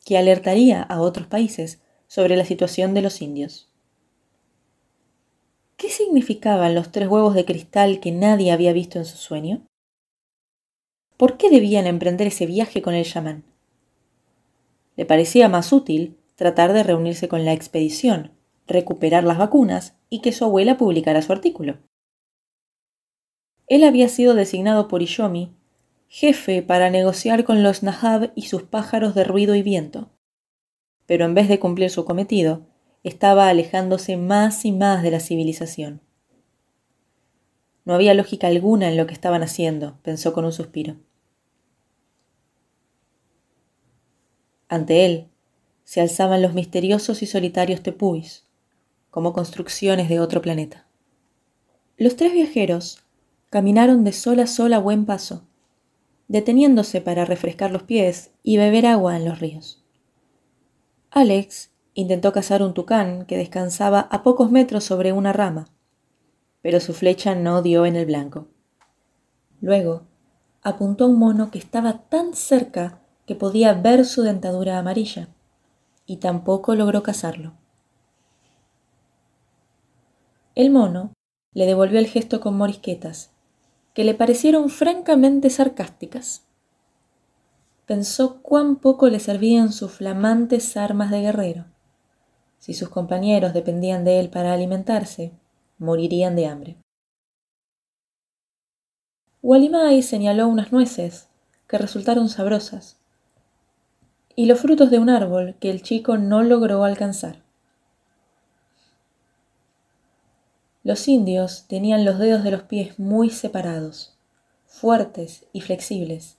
que 0.04 0.16
alertaría 0.16 0.82
a 0.82 1.00
otros 1.00 1.26
países 1.26 1.80
sobre 2.06 2.36
la 2.36 2.44
situación 2.44 2.94
de 2.94 3.02
los 3.02 3.20
indios. 3.20 3.68
¿Qué 5.76 5.90
significaban 5.90 6.74
los 6.74 6.92
tres 6.92 7.08
huevos 7.08 7.34
de 7.34 7.44
cristal 7.44 8.00
que 8.00 8.12
nadie 8.12 8.52
había 8.52 8.72
visto 8.72 8.98
en 8.98 9.04
su 9.04 9.16
sueño? 9.16 9.62
¿Por 11.16 11.36
qué 11.36 11.50
debían 11.50 11.86
emprender 11.86 12.28
ese 12.28 12.46
viaje 12.46 12.80
con 12.80 12.94
el 12.94 13.04
chamán? 13.04 13.44
Le 14.96 15.04
parecía 15.04 15.48
más 15.48 15.72
útil 15.72 16.16
tratar 16.36 16.72
de 16.72 16.82
reunirse 16.82 17.28
con 17.28 17.44
la 17.44 17.52
expedición, 17.52 18.32
recuperar 18.70 19.24
las 19.24 19.38
vacunas 19.38 19.96
y 20.08 20.20
que 20.20 20.32
su 20.32 20.44
abuela 20.44 20.76
publicara 20.76 21.22
su 21.22 21.32
artículo. 21.32 21.78
Él 23.66 23.84
había 23.84 24.08
sido 24.08 24.34
designado 24.34 24.88
por 24.88 25.02
Iyomi 25.02 25.54
jefe 26.10 26.60
para 26.62 26.90
negociar 26.90 27.44
con 27.44 27.62
los 27.62 27.84
Nahab 27.84 28.32
y 28.34 28.42
sus 28.42 28.64
pájaros 28.64 29.14
de 29.14 29.22
ruido 29.22 29.54
y 29.54 29.62
viento. 29.62 30.10
Pero 31.06 31.24
en 31.24 31.34
vez 31.34 31.48
de 31.48 31.60
cumplir 31.60 31.88
su 31.88 32.04
cometido, 32.04 32.66
estaba 33.04 33.48
alejándose 33.48 34.16
más 34.16 34.64
y 34.64 34.72
más 34.72 35.04
de 35.04 35.12
la 35.12 35.20
civilización. 35.20 36.02
No 37.84 37.94
había 37.94 38.12
lógica 38.12 38.48
alguna 38.48 38.88
en 38.88 38.96
lo 38.96 39.06
que 39.06 39.14
estaban 39.14 39.42
haciendo, 39.44 39.98
pensó 40.02 40.32
con 40.32 40.44
un 40.44 40.52
suspiro. 40.52 40.96
Ante 44.68 45.06
él 45.06 45.28
se 45.84 46.00
alzaban 46.00 46.42
los 46.42 46.54
misteriosos 46.54 47.22
y 47.22 47.26
solitarios 47.26 47.82
tepuis, 47.82 48.49
como 49.10 49.32
construcciones 49.32 50.08
de 50.08 50.20
otro 50.20 50.40
planeta. 50.40 50.86
Los 51.96 52.16
tres 52.16 52.32
viajeros 52.32 53.02
caminaron 53.50 54.04
de 54.04 54.12
sol 54.12 54.40
a 54.40 54.46
sol 54.46 54.72
a 54.72 54.78
buen 54.78 55.04
paso, 55.04 55.42
deteniéndose 56.28 57.00
para 57.00 57.24
refrescar 57.24 57.72
los 57.72 57.82
pies 57.82 58.30
y 58.42 58.56
beber 58.56 58.86
agua 58.86 59.16
en 59.16 59.24
los 59.24 59.40
ríos. 59.40 59.82
Alex 61.10 61.70
intentó 61.94 62.32
cazar 62.32 62.62
un 62.62 62.72
tucán 62.72 63.26
que 63.26 63.36
descansaba 63.36 64.00
a 64.00 64.22
pocos 64.22 64.50
metros 64.50 64.84
sobre 64.84 65.12
una 65.12 65.32
rama, 65.32 65.66
pero 66.62 66.78
su 66.78 66.94
flecha 66.94 67.34
no 67.34 67.62
dio 67.62 67.84
en 67.84 67.96
el 67.96 68.06
blanco. 68.06 68.46
Luego 69.60 70.02
apuntó 70.62 71.04
a 71.04 71.08
un 71.08 71.18
mono 71.18 71.50
que 71.50 71.58
estaba 71.58 72.04
tan 72.08 72.34
cerca 72.34 73.00
que 73.26 73.34
podía 73.34 73.74
ver 73.74 74.04
su 74.04 74.22
dentadura 74.22 74.78
amarilla, 74.78 75.28
y 76.06 76.16
tampoco 76.16 76.74
logró 76.74 77.02
cazarlo. 77.02 77.59
El 80.54 80.70
mono 80.70 81.12
le 81.52 81.66
devolvió 81.66 81.98
el 81.98 82.06
gesto 82.06 82.40
con 82.40 82.56
morisquetas, 82.56 83.30
que 83.94 84.04
le 84.04 84.14
parecieron 84.14 84.68
francamente 84.68 85.50
sarcásticas. 85.50 86.46
Pensó 87.86 88.40
cuán 88.42 88.76
poco 88.76 89.08
le 89.08 89.20
servían 89.20 89.72
sus 89.72 89.92
flamantes 89.92 90.76
armas 90.76 91.10
de 91.10 91.20
guerrero. 91.22 91.64
Si 92.58 92.74
sus 92.74 92.88
compañeros 92.88 93.54
dependían 93.54 94.04
de 94.04 94.20
él 94.20 94.28
para 94.28 94.52
alimentarse, 94.52 95.32
morirían 95.78 96.36
de 96.36 96.46
hambre. 96.46 96.76
Walimai 99.42 100.02
señaló 100.02 100.46
unas 100.48 100.70
nueces 100.70 101.28
que 101.66 101.78
resultaron 101.78 102.28
sabrosas 102.28 102.98
y 104.36 104.46
los 104.46 104.60
frutos 104.60 104.90
de 104.90 104.98
un 104.98 105.08
árbol 105.08 105.56
que 105.60 105.70
el 105.70 105.82
chico 105.82 106.18
no 106.18 106.42
logró 106.42 106.84
alcanzar. 106.84 107.42
Los 110.82 111.08
indios 111.08 111.66
tenían 111.68 112.06
los 112.06 112.18
dedos 112.18 112.42
de 112.42 112.50
los 112.50 112.62
pies 112.62 112.98
muy 112.98 113.28
separados, 113.28 114.16
fuertes 114.64 115.44
y 115.52 115.60
flexibles. 115.60 116.38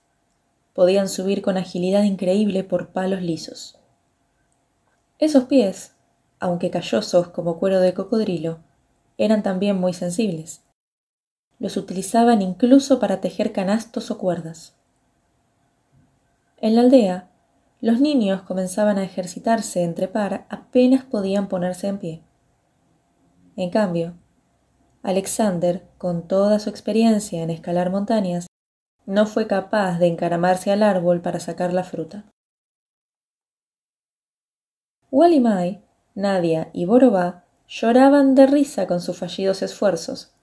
Podían 0.73 1.09
subir 1.09 1.43
con 1.43 1.57
agilidad 1.57 2.03
increíble 2.03 2.63
por 2.63 2.89
palos 2.89 3.21
lisos. 3.21 3.77
Esos 5.19 5.43
pies, 5.43 5.93
aunque 6.39 6.71
callosos 6.71 7.27
como 7.27 7.59
cuero 7.59 7.79
de 7.81 7.93
cocodrilo, 7.93 8.59
eran 9.19 9.43
también 9.43 9.77
muy 9.79 9.93
sensibles. 9.93 10.63
Los 11.59 11.77
utilizaban 11.77 12.41
incluso 12.41 12.99
para 12.99 13.21
tejer 13.21 13.51
canastos 13.51 14.09
o 14.09 14.17
cuerdas. 14.17 14.73
En 16.57 16.75
la 16.75 16.81
aldea, 16.81 17.29
los 17.79 18.01
niños 18.01 18.41
comenzaban 18.41 18.97
a 18.97 19.03
ejercitarse 19.03 19.83
entre 19.83 20.07
par 20.07 20.47
apenas 20.49 21.03
podían 21.05 21.47
ponerse 21.47 21.87
en 21.87 21.99
pie. 21.99 22.23
En 23.55 23.69
cambio, 23.69 24.15
Alexander, 25.03 25.83
con 25.97 26.27
toda 26.27 26.59
su 26.59 26.69
experiencia 26.69 27.41
en 27.41 27.49
escalar 27.49 27.89
montañas, 27.89 28.47
no 29.07 29.25
fue 29.25 29.47
capaz 29.47 29.97
de 29.97 30.07
encaramarse 30.07 30.71
al 30.71 30.83
árbol 30.83 31.21
para 31.21 31.39
sacar 31.39 31.73
la 31.73 31.83
fruta. 31.83 32.25
Walimai, 35.09 35.81
Nadia 36.13 36.69
y 36.71 36.85
Borobá 36.85 37.45
lloraban 37.67 38.35
de 38.35 38.45
risa 38.45 38.85
con 38.85 39.01
sus 39.01 39.17
fallidos 39.17 39.63
esfuerzos, 39.63 40.35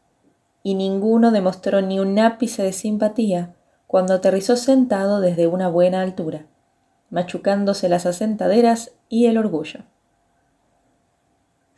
y 0.64 0.74
ninguno 0.74 1.30
demostró 1.30 1.80
ni 1.80 2.00
un 2.00 2.18
ápice 2.18 2.64
de 2.64 2.72
simpatía 2.72 3.54
cuando 3.86 4.14
aterrizó 4.14 4.56
sentado 4.56 5.20
desde 5.20 5.46
una 5.46 5.68
buena 5.68 6.02
altura, 6.02 6.46
machucándose 7.10 7.88
las 7.88 8.06
asentaderas 8.06 8.92
y 9.08 9.26
el 9.26 9.38
orgullo 9.38 9.84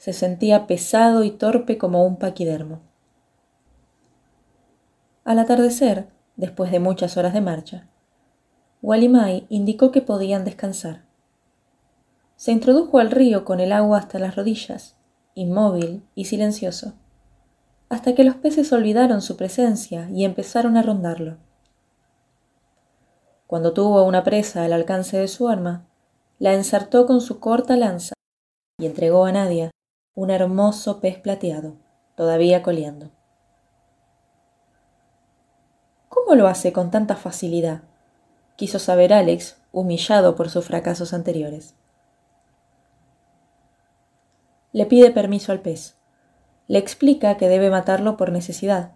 se 0.00 0.14
sentía 0.14 0.66
pesado 0.66 1.24
y 1.24 1.30
torpe 1.30 1.76
como 1.76 2.06
un 2.06 2.16
paquidermo. 2.16 2.80
Al 5.24 5.38
atardecer, 5.38 6.08
después 6.36 6.72
de 6.72 6.80
muchas 6.80 7.18
horas 7.18 7.34
de 7.34 7.42
marcha, 7.42 7.86
Walimai 8.80 9.44
indicó 9.50 9.90
que 9.90 10.00
podían 10.00 10.46
descansar. 10.46 11.04
Se 12.36 12.50
introdujo 12.50 12.98
al 12.98 13.10
río 13.10 13.44
con 13.44 13.60
el 13.60 13.72
agua 13.72 13.98
hasta 13.98 14.18
las 14.18 14.36
rodillas, 14.36 14.96
inmóvil 15.34 16.02
y 16.14 16.24
silencioso, 16.24 16.94
hasta 17.90 18.14
que 18.14 18.24
los 18.24 18.36
peces 18.36 18.72
olvidaron 18.72 19.20
su 19.20 19.36
presencia 19.36 20.08
y 20.08 20.24
empezaron 20.24 20.78
a 20.78 20.82
rondarlo. 20.82 21.36
Cuando 23.46 23.74
tuvo 23.74 24.04
una 24.04 24.24
presa 24.24 24.64
al 24.64 24.72
alcance 24.72 25.18
de 25.18 25.28
su 25.28 25.50
arma, 25.50 25.86
la 26.38 26.54
ensartó 26.54 27.04
con 27.04 27.20
su 27.20 27.38
corta 27.38 27.76
lanza 27.76 28.14
y 28.78 28.86
entregó 28.86 29.26
a 29.26 29.32
Nadia 29.32 29.70
un 30.14 30.30
hermoso 30.30 31.00
pez 31.00 31.18
plateado, 31.18 31.76
todavía 32.14 32.62
coleando. 32.62 33.10
¿Cómo 36.08 36.34
lo 36.34 36.48
hace 36.48 36.72
con 36.72 36.90
tanta 36.90 37.16
facilidad? 37.16 37.82
quiso 38.60 38.78
saber 38.78 39.14
Alex, 39.14 39.56
humillado 39.72 40.36
por 40.36 40.50
sus 40.50 40.66
fracasos 40.66 41.14
anteriores. 41.14 41.74
Le 44.72 44.84
pide 44.84 45.10
permiso 45.12 45.50
al 45.50 45.60
pez. 45.60 45.96
Le 46.68 46.78
explica 46.78 47.38
que 47.38 47.48
debe 47.48 47.70
matarlo 47.70 48.18
por 48.18 48.32
necesidad. 48.32 48.92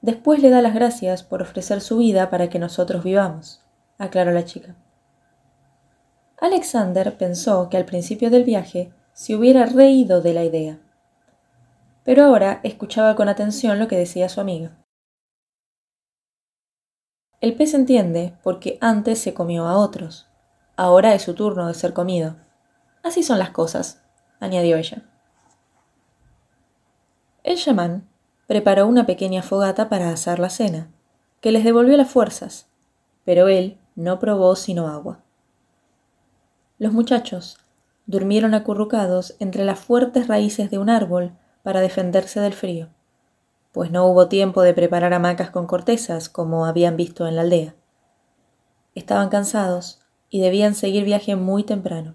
Después 0.00 0.40
le 0.40 0.50
da 0.50 0.62
las 0.62 0.74
gracias 0.74 1.24
por 1.24 1.42
ofrecer 1.42 1.80
su 1.80 1.96
vida 1.96 2.30
para 2.30 2.48
que 2.48 2.60
nosotros 2.60 3.02
vivamos, 3.02 3.64
aclaró 3.98 4.30
la 4.30 4.44
chica. 4.44 4.76
Alexander 6.38 7.16
pensó 7.16 7.68
que 7.68 7.76
al 7.76 7.86
principio 7.86 8.30
del 8.30 8.44
viaje 8.44 8.92
se 9.14 9.36
hubiera 9.36 9.64
reído 9.66 10.20
de 10.20 10.34
la 10.34 10.44
idea. 10.44 10.80
Pero 12.04 12.24
ahora 12.24 12.60
escuchaba 12.64 13.14
con 13.14 13.28
atención 13.28 13.78
lo 13.78 13.88
que 13.88 13.96
decía 13.96 14.28
su 14.28 14.40
amiga. 14.40 14.84
El 17.40 17.54
pez 17.54 17.74
entiende 17.74 18.36
porque 18.42 18.76
antes 18.80 19.20
se 19.20 19.32
comió 19.32 19.66
a 19.66 19.78
otros. 19.78 20.26
Ahora 20.76 21.14
es 21.14 21.22
su 21.22 21.34
turno 21.34 21.68
de 21.68 21.74
ser 21.74 21.92
comido. 21.92 22.36
Así 23.02 23.22
son 23.22 23.38
las 23.38 23.50
cosas, 23.50 24.02
añadió 24.40 24.76
ella. 24.76 25.02
El 27.44 27.56
chamán 27.56 28.08
preparó 28.46 28.86
una 28.86 29.06
pequeña 29.06 29.42
fogata 29.42 29.88
para 29.88 30.10
asar 30.10 30.38
la 30.38 30.50
cena, 30.50 30.90
que 31.40 31.52
les 31.52 31.62
devolvió 31.62 31.96
las 31.96 32.10
fuerzas, 32.10 32.66
pero 33.24 33.48
él 33.48 33.78
no 33.94 34.18
probó 34.18 34.56
sino 34.56 34.88
agua. 34.88 35.20
Los 36.78 36.92
muchachos, 36.92 37.58
durmieron 38.06 38.54
acurrucados 38.54 39.36
entre 39.38 39.64
las 39.64 39.78
fuertes 39.78 40.28
raíces 40.28 40.70
de 40.70 40.78
un 40.78 40.90
árbol 40.90 41.32
para 41.62 41.80
defenderse 41.80 42.40
del 42.40 42.52
frío, 42.52 42.88
pues 43.72 43.90
no 43.90 44.06
hubo 44.06 44.28
tiempo 44.28 44.62
de 44.62 44.74
preparar 44.74 45.14
hamacas 45.14 45.50
con 45.50 45.66
cortezas 45.66 46.28
como 46.28 46.66
habían 46.66 46.96
visto 46.96 47.26
en 47.26 47.36
la 47.36 47.42
aldea. 47.42 47.74
Estaban 48.94 49.28
cansados 49.28 50.00
y 50.30 50.40
debían 50.40 50.74
seguir 50.74 51.04
viaje 51.04 51.36
muy 51.36 51.64
temprano. 51.64 52.14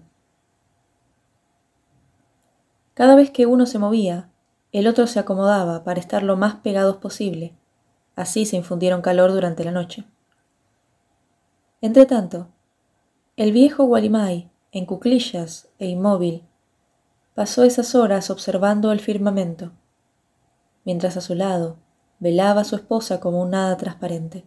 Cada 2.94 3.14
vez 3.14 3.30
que 3.30 3.46
uno 3.46 3.66
se 3.66 3.78
movía, 3.78 4.30
el 4.72 4.86
otro 4.86 5.06
se 5.06 5.18
acomodaba 5.18 5.84
para 5.84 6.00
estar 6.00 6.22
lo 6.22 6.36
más 6.36 6.56
pegados 6.56 6.96
posible. 6.96 7.56
Así 8.14 8.46
se 8.46 8.56
infundieron 8.56 9.02
calor 9.02 9.32
durante 9.32 9.64
la 9.64 9.72
noche. 9.72 10.04
Entretanto, 11.80 12.48
el 13.36 13.52
viejo 13.52 13.84
Gualimay, 13.84 14.49
en 14.72 14.86
cuclillas 14.86 15.68
e 15.78 15.86
inmóvil, 15.86 16.44
pasó 17.34 17.64
esas 17.64 17.94
horas 17.94 18.30
observando 18.30 18.92
el 18.92 19.00
firmamento, 19.00 19.72
mientras 20.84 21.16
a 21.16 21.20
su 21.20 21.34
lado 21.34 21.76
velaba 22.20 22.60
a 22.60 22.64
su 22.64 22.76
esposa 22.76 23.18
como 23.18 23.42
un 23.42 23.50
nada 23.50 23.76
transparente, 23.76 24.44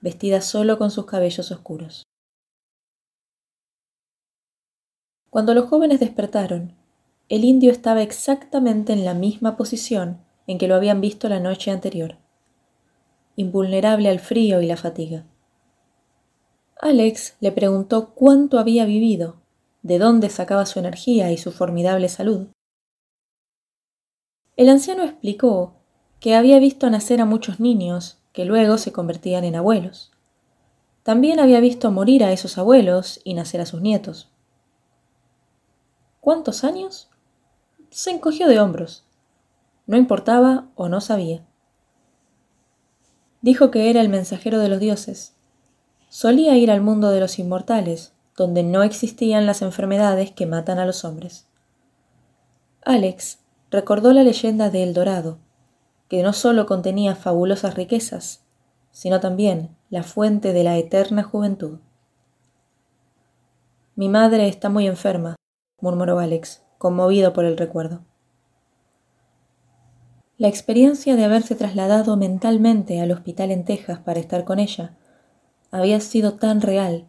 vestida 0.00 0.40
solo 0.40 0.78
con 0.78 0.90
sus 0.90 1.04
cabellos 1.04 1.50
oscuros. 1.50 2.02
Cuando 5.28 5.54
los 5.54 5.68
jóvenes 5.68 6.00
despertaron, 6.00 6.74
el 7.28 7.44
indio 7.44 7.70
estaba 7.70 8.02
exactamente 8.02 8.92
en 8.92 9.04
la 9.04 9.14
misma 9.14 9.56
posición 9.56 10.20
en 10.46 10.58
que 10.58 10.68
lo 10.68 10.74
habían 10.74 11.00
visto 11.00 11.28
la 11.28 11.40
noche 11.40 11.70
anterior, 11.70 12.16
invulnerable 13.36 14.08
al 14.08 14.18
frío 14.18 14.60
y 14.60 14.66
la 14.66 14.76
fatiga. 14.76 15.24
Alex 16.80 17.36
le 17.40 17.52
preguntó 17.52 18.10
cuánto 18.14 18.58
había 18.58 18.84
vivido, 18.84 19.41
de 19.82 19.98
dónde 19.98 20.30
sacaba 20.30 20.66
su 20.66 20.78
energía 20.78 21.30
y 21.32 21.38
su 21.38 21.52
formidable 21.52 22.08
salud. 22.08 22.48
El 24.56 24.68
anciano 24.68 25.02
explicó 25.02 25.74
que 26.20 26.34
había 26.34 26.58
visto 26.58 26.88
nacer 26.90 27.20
a 27.20 27.24
muchos 27.24 27.58
niños 27.58 28.18
que 28.32 28.44
luego 28.44 28.78
se 28.78 28.92
convertían 28.92 29.44
en 29.44 29.56
abuelos. 29.56 30.12
También 31.02 31.40
había 31.40 31.60
visto 31.60 31.90
morir 31.90 32.22
a 32.22 32.32
esos 32.32 32.58
abuelos 32.58 33.20
y 33.24 33.34
nacer 33.34 33.60
a 33.60 33.66
sus 33.66 33.80
nietos. 33.80 34.30
¿Cuántos 36.20 36.62
años? 36.62 37.10
Se 37.90 38.10
encogió 38.10 38.46
de 38.46 38.60
hombros. 38.60 39.04
No 39.86 39.96
importaba 39.96 40.68
o 40.76 40.88
no 40.88 41.00
sabía. 41.00 41.44
Dijo 43.40 43.72
que 43.72 43.90
era 43.90 44.00
el 44.00 44.08
mensajero 44.08 44.60
de 44.60 44.68
los 44.68 44.78
dioses, 44.78 45.34
Solía 46.08 46.58
ir 46.58 46.70
al 46.70 46.82
mundo 46.82 47.08
de 47.08 47.20
los 47.20 47.38
inmortales, 47.38 48.12
donde 48.36 48.62
no 48.62 48.82
existían 48.82 49.46
las 49.46 49.62
enfermedades 49.62 50.30
que 50.30 50.46
matan 50.46 50.78
a 50.78 50.86
los 50.86 51.04
hombres. 51.04 51.46
Alex 52.84 53.38
recordó 53.70 54.12
la 54.12 54.22
leyenda 54.22 54.70
de 54.70 54.82
El 54.82 54.94
Dorado, 54.94 55.38
que 56.08 56.22
no 56.22 56.32
sólo 56.32 56.66
contenía 56.66 57.14
fabulosas 57.14 57.74
riquezas, 57.74 58.44
sino 58.90 59.20
también 59.20 59.76
la 59.90 60.02
fuente 60.02 60.52
de 60.52 60.64
la 60.64 60.76
eterna 60.76 61.22
juventud. 61.22 61.78
Mi 63.94 64.08
madre 64.08 64.48
está 64.48 64.68
muy 64.68 64.86
enferma, 64.86 65.36
murmuró 65.80 66.18
Alex, 66.18 66.62
conmovido 66.78 67.32
por 67.32 67.44
el 67.44 67.56
recuerdo. 67.56 68.04
La 70.38 70.48
experiencia 70.48 71.14
de 71.14 71.24
haberse 71.24 71.54
trasladado 71.54 72.16
mentalmente 72.16 73.00
al 73.00 73.12
hospital 73.12 73.50
en 73.50 73.64
Texas 73.64 74.00
para 74.00 74.18
estar 74.18 74.44
con 74.44 74.58
ella 74.58 74.96
había 75.70 76.00
sido 76.00 76.34
tan 76.34 76.60
real 76.60 77.06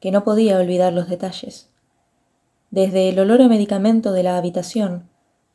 que 0.00 0.10
no 0.10 0.24
podía 0.24 0.58
olvidar 0.58 0.92
los 0.92 1.08
detalles. 1.08 1.70
Desde 2.70 3.08
el 3.08 3.18
olor 3.18 3.42
a 3.42 3.48
medicamento 3.48 4.12
de 4.12 4.22
la 4.22 4.36
habitación 4.36 5.08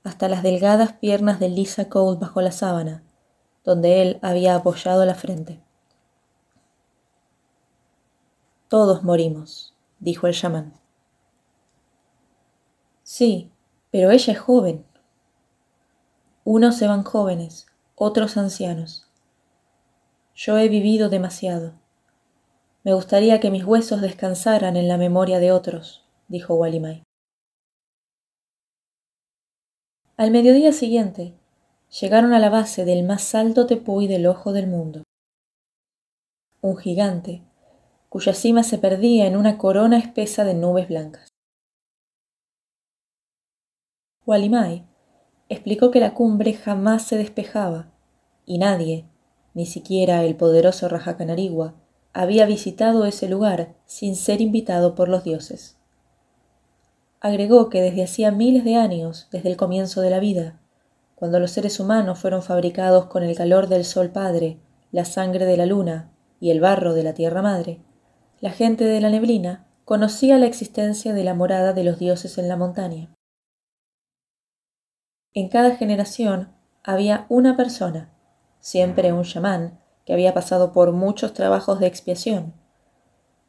hasta 0.03 0.27
las 0.27 0.43
delgadas 0.43 0.93
piernas 0.93 1.39
de 1.39 1.49
Lisa 1.49 1.89
Cole 1.89 2.17
bajo 2.19 2.41
la 2.41 2.51
sábana, 2.51 3.03
donde 3.63 4.01
él 4.01 4.19
había 4.21 4.55
apoyado 4.55 5.05
la 5.05 5.15
frente. 5.15 5.59
Todos 8.67 9.03
morimos, 9.03 9.75
dijo 9.99 10.27
el 10.27 10.33
chamán. 10.33 10.73
Sí, 13.03 13.51
pero 13.91 14.09
ella 14.11 14.33
es 14.33 14.39
joven. 14.39 14.85
Unos 16.43 16.77
se 16.77 16.87
van 16.87 17.03
jóvenes, 17.03 17.67
otros 17.95 18.37
ancianos. 18.37 19.07
Yo 20.33 20.57
he 20.57 20.69
vivido 20.69 21.09
demasiado. 21.09 21.73
Me 22.83 22.93
gustaría 22.93 23.39
que 23.39 23.51
mis 23.51 23.63
huesos 23.63 24.01
descansaran 24.01 24.75
en 24.75 24.87
la 24.87 24.97
memoria 24.97 25.39
de 25.39 25.51
otros, 25.51 26.03
dijo 26.27 26.55
Walimay. 26.55 27.03
Al 30.17 30.31
mediodía 30.31 30.71
siguiente, 30.71 31.35
llegaron 31.99 32.33
a 32.33 32.39
la 32.39 32.49
base 32.49 32.83
del 32.85 33.03
más 33.03 33.35
alto 33.35 33.67
tepuy 33.67 34.07
del 34.07 34.25
ojo 34.25 34.51
del 34.51 34.67
mundo. 34.67 35.03
Un 36.61 36.77
gigante, 36.77 37.43
cuya 38.09 38.33
cima 38.33 38.63
se 38.63 38.77
perdía 38.77 39.27
en 39.27 39.35
una 39.35 39.57
corona 39.57 39.97
espesa 39.97 40.43
de 40.43 40.53
nubes 40.55 40.87
blancas. 40.87 41.27
Walimay 44.25 44.85
explicó 45.49 45.91
que 45.91 45.99
la 45.99 46.13
cumbre 46.13 46.53
jamás 46.53 47.03
se 47.03 47.17
despejaba 47.17 47.91
y 48.45 48.57
nadie, 48.57 49.05
ni 49.53 49.65
siquiera 49.65 50.23
el 50.23 50.35
poderoso 50.35 50.87
Rajacanarigua, 50.87 51.80
había 52.13 52.45
visitado 52.45 53.05
ese 53.05 53.27
lugar 53.27 53.75
sin 53.85 54.15
ser 54.15 54.41
invitado 54.41 54.95
por 54.95 55.07
los 55.09 55.23
dioses. 55.23 55.77
Agregó 57.19 57.69
que 57.69 57.81
desde 57.81 58.03
hacía 58.03 58.31
miles 58.31 58.63
de 58.63 58.75
años, 58.75 59.27
desde 59.31 59.49
el 59.49 59.57
comienzo 59.57 60.01
de 60.01 60.09
la 60.09 60.19
vida, 60.19 60.59
cuando 61.15 61.39
los 61.39 61.51
seres 61.51 61.79
humanos 61.79 62.17
fueron 62.19 62.41
fabricados 62.41 63.05
con 63.05 63.23
el 63.23 63.35
calor 63.35 63.67
del 63.67 63.85
Sol 63.85 64.09
Padre, 64.09 64.57
la 64.91 65.05
sangre 65.05 65.45
de 65.45 65.55
la 65.55 65.65
Luna 65.67 66.11
y 66.39 66.49
el 66.49 66.59
barro 66.59 66.93
de 66.93 67.03
la 67.03 67.13
Tierra 67.13 67.41
Madre, 67.41 67.79
la 68.39 68.49
gente 68.49 68.85
de 68.85 68.99
la 68.99 69.09
neblina 69.09 69.67
conocía 69.85 70.39
la 70.39 70.47
existencia 70.47 71.13
de 71.13 71.23
la 71.23 71.35
morada 71.35 71.73
de 71.73 71.83
los 71.83 71.99
dioses 71.99 72.39
en 72.39 72.47
la 72.47 72.57
montaña. 72.57 73.13
En 75.33 75.47
cada 75.47 75.75
generación 75.75 76.51
había 76.83 77.25
una 77.29 77.55
persona, 77.55 78.09
siempre 78.59 79.13
un 79.13 79.23
chamán, 79.23 79.80
que 80.05 80.13
había 80.13 80.33
pasado 80.33 80.71
por 80.73 80.91
muchos 80.91 81.33
trabajos 81.33 81.79
de 81.79 81.87
expiación, 81.87 82.53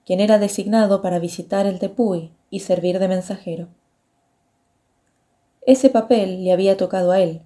quien 0.04 0.20
era 0.20 0.38
designado 0.38 1.02
para 1.02 1.18
visitar 1.18 1.66
el 1.66 1.78
Tepuy 1.78 2.32
y 2.50 2.60
servir 2.60 2.98
de 2.98 3.08
mensajero. 3.08 3.68
Ese 5.64 5.90
papel 5.90 6.44
le 6.44 6.52
había 6.52 6.76
tocado 6.76 7.12
a 7.12 7.20
él, 7.20 7.42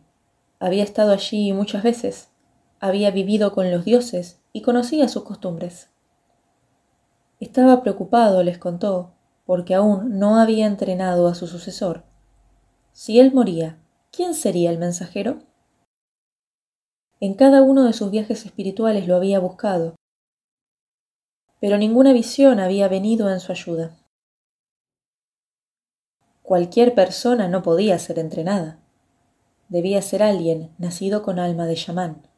había 0.59 0.83
estado 0.83 1.13
allí 1.13 1.53
muchas 1.53 1.83
veces, 1.83 2.31
había 2.81 3.11
vivido 3.11 3.53
con 3.53 3.71
los 3.71 3.85
dioses 3.85 4.41
y 4.53 4.63
conocía 4.63 5.09
sus 5.09 5.23
costumbres. 5.25 5.91
Estaba 7.41 7.83
preocupado, 7.83 8.43
les 8.43 8.57
contó, 8.57 9.13
porque 9.45 9.75
aún 9.75 10.19
no 10.19 10.39
había 10.39 10.67
entrenado 10.67 11.29
a 11.29 11.35
su 11.35 11.47
sucesor. 11.47 12.05
Si 12.93 13.21
él 13.21 13.33
moría, 13.33 13.79
¿quién 14.11 14.33
sería 14.33 14.71
el 14.71 14.79
mensajero? 14.79 15.41
En 17.19 17.33
cada 17.33 17.63
uno 17.63 17.85
de 17.85 17.95
sus 17.95 18.11
viajes 18.11 18.45
espirituales 18.45 19.09
lo 19.09 19.17
había 19.17 19.41
buscado, 19.41 19.95
pero 21.61 21.79
ninguna 21.79 22.13
visión 22.13 22.61
había 22.61 22.89
venido 22.89 23.31
en 23.31 23.41
su 23.41 23.53
ayuda. 23.53 23.97
Cualquier 26.43 26.95
persona 26.95 27.49
no 27.49 27.63
podía 27.63 27.99
ser 27.99 28.19
entrenada. 28.19 28.79
Debía 29.71 30.03
ser 30.03 30.23
alguien 30.23 30.75
nacido 30.77 31.23
con 31.23 31.39
alma 31.39 31.65
de 31.65 31.75
chamán, 31.75 32.29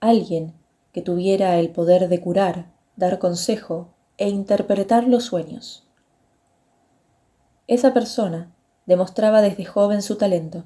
alguien 0.00 0.54
que 0.92 1.02
tuviera 1.02 1.58
el 1.58 1.68
poder 1.68 2.08
de 2.08 2.20
curar, 2.22 2.72
dar 2.96 3.18
consejo 3.18 3.94
e 4.16 4.30
interpretar 4.30 5.06
los 5.06 5.24
sueños. 5.24 5.86
Esa 7.66 7.92
persona 7.92 8.50
demostraba 8.86 9.42
desde 9.42 9.66
joven 9.66 10.00
su 10.00 10.16
talento 10.16 10.64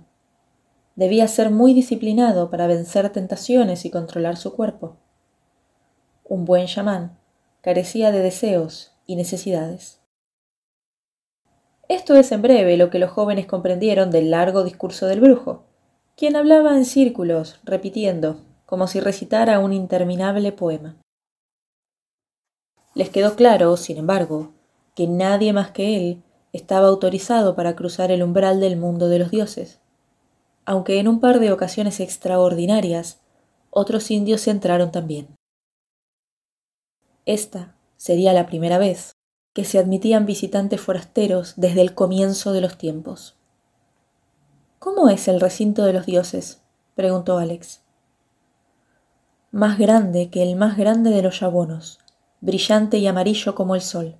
Debía 0.97 1.27
ser 1.27 1.51
muy 1.51 1.75
disciplinado 1.75 2.51
para 2.51 2.69
vencer 2.69 3.11
tentaciones 3.11 3.85
y 3.85 3.91
controlar 3.91 4.37
su 4.37 4.55
cuerpo. 4.55 4.97
Un 6.23 6.45
buen 6.45 6.67
chamán 6.67 7.19
carecía 7.63 8.13
de 8.13 8.21
deseos 8.21 8.93
y 9.05 9.17
necesidades. 9.17 10.01
Esto 11.89 12.15
es 12.15 12.31
en 12.31 12.43
breve 12.43 12.77
lo 12.77 12.91
que 12.91 13.01
los 13.01 13.11
jóvenes 13.11 13.47
comprendieron 13.47 14.13
del 14.13 14.31
largo 14.31 14.63
discurso 14.63 15.07
del 15.07 15.21
brujo, 15.21 15.65
quien 16.17 16.37
hablaba 16.37 16.77
en 16.77 16.85
círculos, 16.85 17.59
repitiendo, 17.65 18.41
como 18.65 18.87
si 18.87 19.01
recitara 19.01 19.59
un 19.59 19.73
interminable 19.73 20.53
poema. 20.53 20.97
Les 22.95 23.11
quedó 23.11 23.35
claro, 23.35 23.77
sin 23.77 23.99
embargo, 23.99 24.53
que 24.95 25.09
nadie 25.09 25.53
más 25.53 25.73
que 25.73 25.97
él 25.97 26.23
estaba 26.53 26.87
autorizado 26.87 27.57
para 27.57 27.75
cruzar 27.75 28.13
el 28.13 28.23
umbral 28.23 28.61
del 28.61 28.77
mundo 28.77 29.09
de 29.09 29.19
los 29.19 29.33
dioses 29.33 29.81
aunque 30.65 30.99
en 30.99 31.09
un 31.09 31.21
par 31.21 31.41
de 31.41 31.53
ocasiones 31.53 32.01
extraordinarias 32.01 33.21
otros 33.71 34.11
indios 34.11 34.47
entraron 34.47 34.93
también. 34.93 35.35
Esta 37.27 37.75
sería 37.97 38.33
la 38.33 38.47
primera 38.47 38.79
vez 38.79 39.17
que 39.53 39.65
se 39.65 39.79
admitían 39.79 40.27
visitantes 40.27 40.81
forasteros 40.81 41.55
desde 41.57 41.81
el 41.81 41.95
comienzo 41.95 42.53
de 42.53 42.61
los 42.61 42.77
tiempos. 42.77 43.37
¿Cómo 44.79 45.09
es 45.09 45.29
el 45.29 45.41
recinto 45.41 45.85
de 45.85 45.93
los 45.93 46.07
dioses? 46.07 46.61
preguntó 46.95 47.39
Alex. 47.39 47.83
Más 49.51 49.79
grande 49.79 50.31
que 50.31 50.43
el 50.43 50.57
más 50.57 50.77
grande 50.77 51.11
de 51.11 51.23
los 51.23 51.41
yabonos, 51.41 52.01
brillante 52.41 52.99
y 52.99 53.07
amarillo 53.07 53.55
como 53.55 53.75
el 53.75 53.81
sol. 53.81 54.17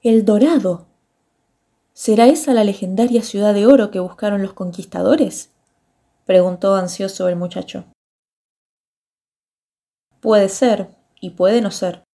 El 0.00 0.24
dorado. 0.24 0.86
¿Será 1.94 2.26
esa 2.26 2.54
la 2.54 2.64
legendaria 2.64 3.22
ciudad 3.22 3.52
de 3.52 3.66
oro 3.66 3.90
que 3.90 4.00
buscaron 4.00 4.42
los 4.42 4.54
conquistadores? 4.54 5.52
preguntó 6.24 6.74
ansioso 6.74 7.28
el 7.28 7.36
muchacho. 7.36 7.84
Puede 10.20 10.48
ser 10.48 10.88
y 11.20 11.30
puede 11.30 11.60
no 11.60 11.70
ser, 11.70 12.04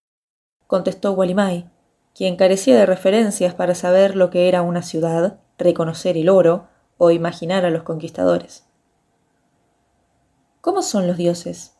contestó 0.67 1.13
Walimai, 1.13 1.69
quien 2.13 2.35
carecía 2.35 2.75
de 2.75 2.85
referencias 2.85 3.53
para 3.53 3.73
saber 3.73 4.17
lo 4.17 4.29
que 4.29 4.49
era 4.49 4.63
una 4.63 4.81
ciudad, 4.81 5.39
reconocer 5.57 6.17
el 6.17 6.27
oro 6.27 6.67
o 6.97 7.11
imaginar 7.11 7.63
a 7.63 7.69
los 7.69 7.83
conquistadores. 7.83 8.65
¿Cómo 10.59 10.81
son 10.81 11.07
los 11.07 11.15
dioses? 11.15 11.77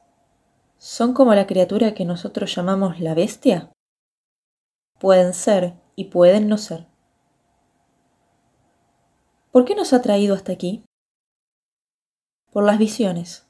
¿Son 0.77 1.13
como 1.13 1.35
la 1.35 1.47
criatura 1.47 1.93
que 1.93 2.05
nosotros 2.05 2.55
llamamos 2.55 3.01
la 3.01 3.13
bestia? 3.13 3.73
Pueden 4.99 5.33
ser 5.33 5.73
y 5.97 6.05
pueden 6.05 6.47
no 6.47 6.57
ser. 6.57 6.88
¿Por 9.51 9.65
qué 9.65 9.73
nos 9.73 9.93
ha 9.93 10.01
traído 10.01 10.35
hasta 10.35 10.51
aquí? 10.51 10.83
Por 12.51 12.63
las 12.63 12.77
visiones. 12.77 13.47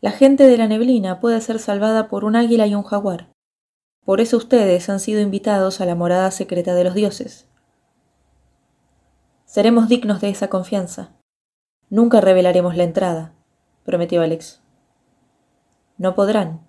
La 0.00 0.10
gente 0.10 0.46
de 0.46 0.56
la 0.56 0.66
neblina 0.66 1.20
puede 1.20 1.40
ser 1.42 1.58
salvada 1.58 2.08
por 2.08 2.24
un 2.24 2.34
águila 2.34 2.66
y 2.66 2.74
un 2.74 2.82
jaguar. 2.82 3.30
Por 4.06 4.22
eso 4.22 4.38
ustedes 4.38 4.88
han 4.88 5.00
sido 5.00 5.20
invitados 5.20 5.82
a 5.82 5.86
la 5.86 5.94
morada 5.94 6.30
secreta 6.30 6.74
de 6.74 6.84
los 6.84 6.94
dioses. 6.94 7.46
Seremos 9.44 9.86
dignos 9.88 10.22
de 10.22 10.30
esa 10.30 10.48
confianza. 10.48 11.12
Nunca 11.90 12.22
revelaremos 12.22 12.74
la 12.74 12.84
entrada, 12.84 13.34
prometió 13.84 14.22
Alex. 14.22 14.62
No 15.98 16.14
podrán. 16.14 16.66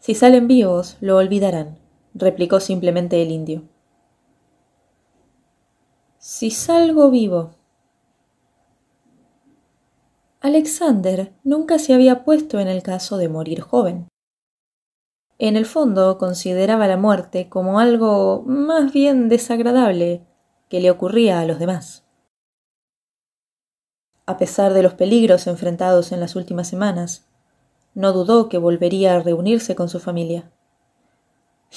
Si 0.00 0.16
salen 0.16 0.48
vivos, 0.48 0.96
lo 1.00 1.16
olvidarán, 1.16 1.78
replicó 2.12 2.58
simplemente 2.58 3.22
el 3.22 3.30
indio. 3.30 3.71
Si 6.24 6.52
salgo 6.52 7.10
vivo. 7.10 7.56
Alexander 10.40 11.32
nunca 11.42 11.80
se 11.80 11.94
había 11.94 12.22
puesto 12.22 12.60
en 12.60 12.68
el 12.68 12.84
caso 12.84 13.16
de 13.16 13.28
morir 13.28 13.60
joven. 13.60 14.06
En 15.40 15.56
el 15.56 15.66
fondo 15.66 16.18
consideraba 16.18 16.86
la 16.86 16.96
muerte 16.96 17.48
como 17.48 17.80
algo 17.80 18.44
más 18.46 18.92
bien 18.92 19.28
desagradable 19.28 20.24
que 20.68 20.80
le 20.80 20.92
ocurría 20.92 21.40
a 21.40 21.44
los 21.44 21.58
demás. 21.58 22.04
A 24.24 24.38
pesar 24.38 24.74
de 24.74 24.84
los 24.84 24.94
peligros 24.94 25.48
enfrentados 25.48 26.12
en 26.12 26.20
las 26.20 26.36
últimas 26.36 26.68
semanas, 26.68 27.26
no 27.94 28.12
dudó 28.12 28.48
que 28.48 28.58
volvería 28.58 29.16
a 29.16 29.20
reunirse 29.20 29.74
con 29.74 29.88
su 29.88 29.98
familia. 29.98 30.52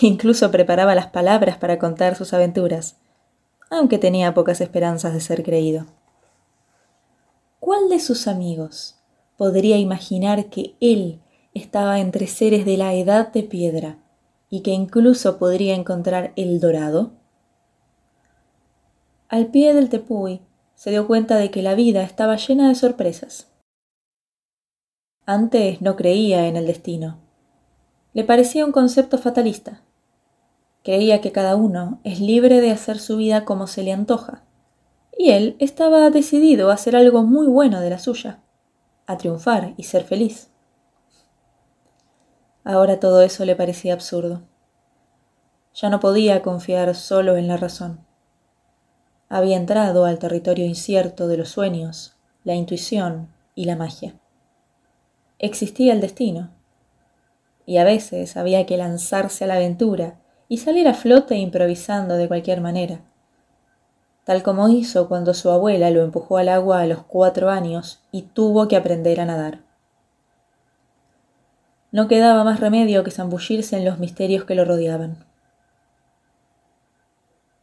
Incluso 0.02 0.52
preparaba 0.52 0.94
las 0.94 1.08
palabras 1.08 1.58
para 1.58 1.80
contar 1.80 2.16
sus 2.16 2.32
aventuras, 2.32 3.00
aunque 3.70 3.98
tenía 3.98 4.34
pocas 4.34 4.62
esperanzas 4.62 5.14
de 5.14 5.22
ser 5.22 5.44
creído. 5.44 5.86
¿Cuál 7.60 7.90
de 7.90 8.00
sus 8.00 8.28
amigos 8.28 8.96
podría 9.38 9.78
imaginar 9.78 10.50
que 10.50 10.76
él 10.80 11.22
estaba 11.54 12.00
entre 12.00 12.28
seres 12.28 12.66
de 12.66 12.78
la 12.78 12.94
edad 12.94 13.32
de 13.32 13.44
piedra 13.44 13.98
y 14.50 14.62
que 14.62 14.72
incluso 14.72 15.38
podría 15.38 15.76
encontrar 15.76 16.32
el 16.36 16.60
dorado? 16.60 17.12
Al 19.30 19.48
pie 19.48 19.74
del 19.74 19.90
tepuy 19.90 20.42
se 20.76 20.92
dio 20.92 21.08
cuenta 21.08 21.38
de 21.38 21.50
que 21.50 21.62
la 21.62 21.74
vida 21.74 22.04
estaba 22.04 22.36
llena 22.36 22.68
de 22.68 22.76
sorpresas. 22.76 23.48
Antes 25.26 25.82
no 25.82 25.96
creía 25.96 26.48
en 26.48 26.56
el 26.56 26.68
destino. 26.68 27.18
Le 28.14 28.24
parecía 28.24 28.64
un 28.64 28.72
concepto 28.72 29.18
fatalista. 29.18 29.82
Creía 30.86 31.20
que 31.20 31.34
cada 31.34 31.58
uno 31.58 32.00
es 32.06 32.22
libre 32.22 32.62
de 32.62 32.72
hacer 32.72 33.00
su 33.00 33.18
vida 33.18 33.44
como 33.44 33.68
se 33.68 33.84
le 33.84 33.92
antoja 33.92 34.46
y 35.18 35.32
él 35.32 35.56
estaba 35.58 36.12
decidido 36.12 36.70
a 36.70 36.76
hacer 36.76 36.96
algo 36.96 37.24
muy 37.24 37.48
bueno 37.48 37.80
de 37.80 37.90
la 37.90 37.98
suya, 37.98 38.44
a 39.08 39.18
triunfar 39.18 39.74
y 39.78 39.84
ser 39.84 40.04
feliz. 40.04 40.52
Ahora 42.64 43.00
todo 43.00 43.22
eso 43.22 43.46
le 43.46 43.56
parecía 43.56 43.94
absurdo. 43.94 44.44
Ya 45.74 45.90
no 45.90 46.00
podía 46.00 46.44
confiar 46.44 46.94
solo 46.94 47.38
en 47.38 47.48
la 47.48 47.58
razón. 47.58 48.06
Había 49.28 49.58
entrado 49.58 50.06
al 50.06 50.20
territorio 50.20 50.66
incierto 50.66 51.28
de 51.28 51.38
los 51.38 51.50
sueños, 51.50 52.16
la 52.44 52.54
intuición 52.54 53.34
y 53.56 53.66
la 53.66 53.76
magia. 53.76 54.20
Existía 55.40 55.94
el 55.94 56.02
destino, 56.02 56.52
y 57.66 57.78
a 57.78 57.84
veces 57.84 58.38
había 58.38 58.68
que 58.68 58.78
lanzarse 58.78 59.44
a 59.44 59.48
la 59.48 59.56
aventura 59.56 60.20
y 60.48 60.58
salir 60.58 60.88
a 60.88 60.94
flote 60.94 61.36
improvisando 61.36 62.16
de 62.16 62.28
cualquier 62.28 62.62
manera 62.62 63.02
tal 64.26 64.42
como 64.42 64.68
hizo 64.68 65.08
cuando 65.08 65.34
su 65.34 65.50
abuela 65.52 65.92
lo 65.92 66.02
empujó 66.02 66.38
al 66.38 66.50
agua 66.50 66.82
a 66.82 66.88
los 66.88 67.04
cuatro 67.04 67.50
años 67.50 68.02
y 68.12 68.24
tuvo 68.24 68.68
que 68.68 68.76
aprender 68.76 69.22
a 69.22 69.26
nadar. 69.26 69.60
No 71.92 72.10
quedaba 72.10 72.44
más 72.44 72.60
remedio 72.60 73.04
que 73.04 73.12
zambullirse 73.12 73.78
en 73.78 73.86
los 73.86 74.00
misterios 74.00 74.44
que 74.44 74.56
lo 74.56 74.66
rodeaban. 74.66 75.24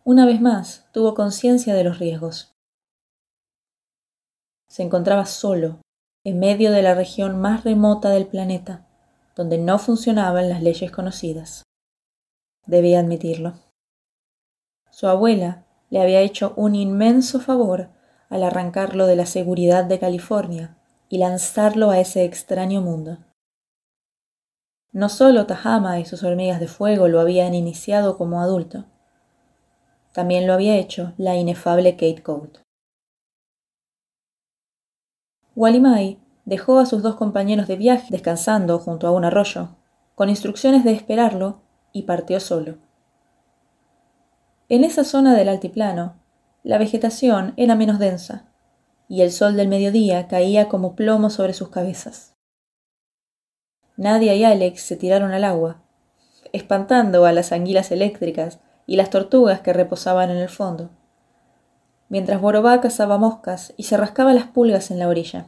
Una 0.05 0.25
vez 0.25 0.41
más 0.41 0.87
tuvo 0.93 1.15
conciencia 1.15 1.75
de 1.75 1.85
los 1.85 1.99
riesgos. 1.99 2.55
Se 4.69 4.83
encontraba 4.83 5.27
solo, 5.27 5.81
en 6.25 6.39
medio 6.39 6.71
de 6.71 6.83
la 6.83 6.95
región 6.95 7.41
más 7.41 7.65
remota 7.65 8.09
del 8.09 8.27
planeta, 8.27 8.87
donde 9.35 9.59
no 9.59 9.79
funcionaban 9.79 10.49
las 10.49 10.63
leyes 10.63 10.93
conocidas. 10.93 11.65
Debía 12.67 13.01
admitirlo. 13.01 13.55
Su 14.91 15.09
abuela 15.09 15.65
le 15.91 16.01
había 16.01 16.21
hecho 16.21 16.53
un 16.57 16.75
inmenso 16.75 17.41
favor 17.41 17.91
al 18.29 18.43
arrancarlo 18.43 19.07
de 19.07 19.17
la 19.17 19.27
seguridad 19.27 19.85
de 19.85 19.99
California 19.99 20.77
y 21.09 21.19
lanzarlo 21.19 21.91
a 21.91 21.99
ese 21.99 22.25
extraño 22.25 22.81
mundo. 22.81 23.19
No 24.93 25.09
solo 25.09 25.47
Tahama 25.47 25.99
y 26.01 26.05
sus 26.05 26.23
hormigas 26.23 26.61
de 26.61 26.69
fuego 26.69 27.09
lo 27.09 27.21
habían 27.21 27.55
iniciado 27.55 28.17
como 28.17 28.41
adulto, 28.41 28.87
también 30.13 30.47
lo 30.47 30.53
había 30.53 30.77
hecho 30.77 31.15
la 31.17 31.37
inefable 31.37 31.93
Kate 31.93 32.23
Colt. 32.23 32.59
Walimai 35.57 36.19
dejó 36.45 36.79
a 36.79 36.87
sus 36.87 37.03
dos 37.03 37.17
compañeros 37.17 37.67
de 37.67 37.77
viaje 37.77 38.09
descansando 38.11 38.79
junto 38.79 39.07
a 39.07 39.11
un 39.11 39.25
arroyo, 39.25 39.77
con 40.15 40.29
instrucciones 40.29 40.85
de 40.85 40.93
esperarlo, 40.93 41.62
y 41.93 42.03
partió 42.03 42.41
solo. 42.41 42.79
En 44.69 44.85
esa 44.85 45.05
zona 45.05 45.35
del 45.35 45.49
altiplano, 45.49 46.17
la 46.63 46.79
vegetación 46.79 47.55
era 47.57 47.75
menos 47.75 47.99
densa, 47.99 48.47
y 49.09 49.23
el 49.23 49.31
sol 49.31 49.57
del 49.57 49.69
mediodía 49.69 50.29
caía 50.29 50.69
como 50.69 50.95
plomo 50.95 51.29
sobre 51.29 51.53
sus 51.53 51.69
cabezas. 51.69 52.35
Nadia 53.97 54.35
y 54.35 54.45
Alex 54.45 54.81
se 54.83 54.97
tiraron 54.97 55.33
al 55.33 55.45
agua, 55.45 55.83
espantando 56.53 57.27
a 57.27 57.33
las 57.33 57.53
anguilas 57.53 57.91
eléctricas 57.91 58.61
y 58.87 58.97
las 58.97 59.11
tortugas 59.11 59.61
que 59.61 59.73
reposaban 59.73 60.31
en 60.31 60.39
el 60.39 60.49
fondo, 60.49 60.91
mientras 62.09 62.41
Borobá 62.41 62.81
cazaba 62.81 63.19
moscas 63.19 63.75
y 63.77 63.85
se 63.85 63.97
rascaba 63.97 64.33
las 64.33 64.47
pulgas 64.47 64.91
en 64.91 64.99
la 64.99 65.09
orilla. 65.09 65.47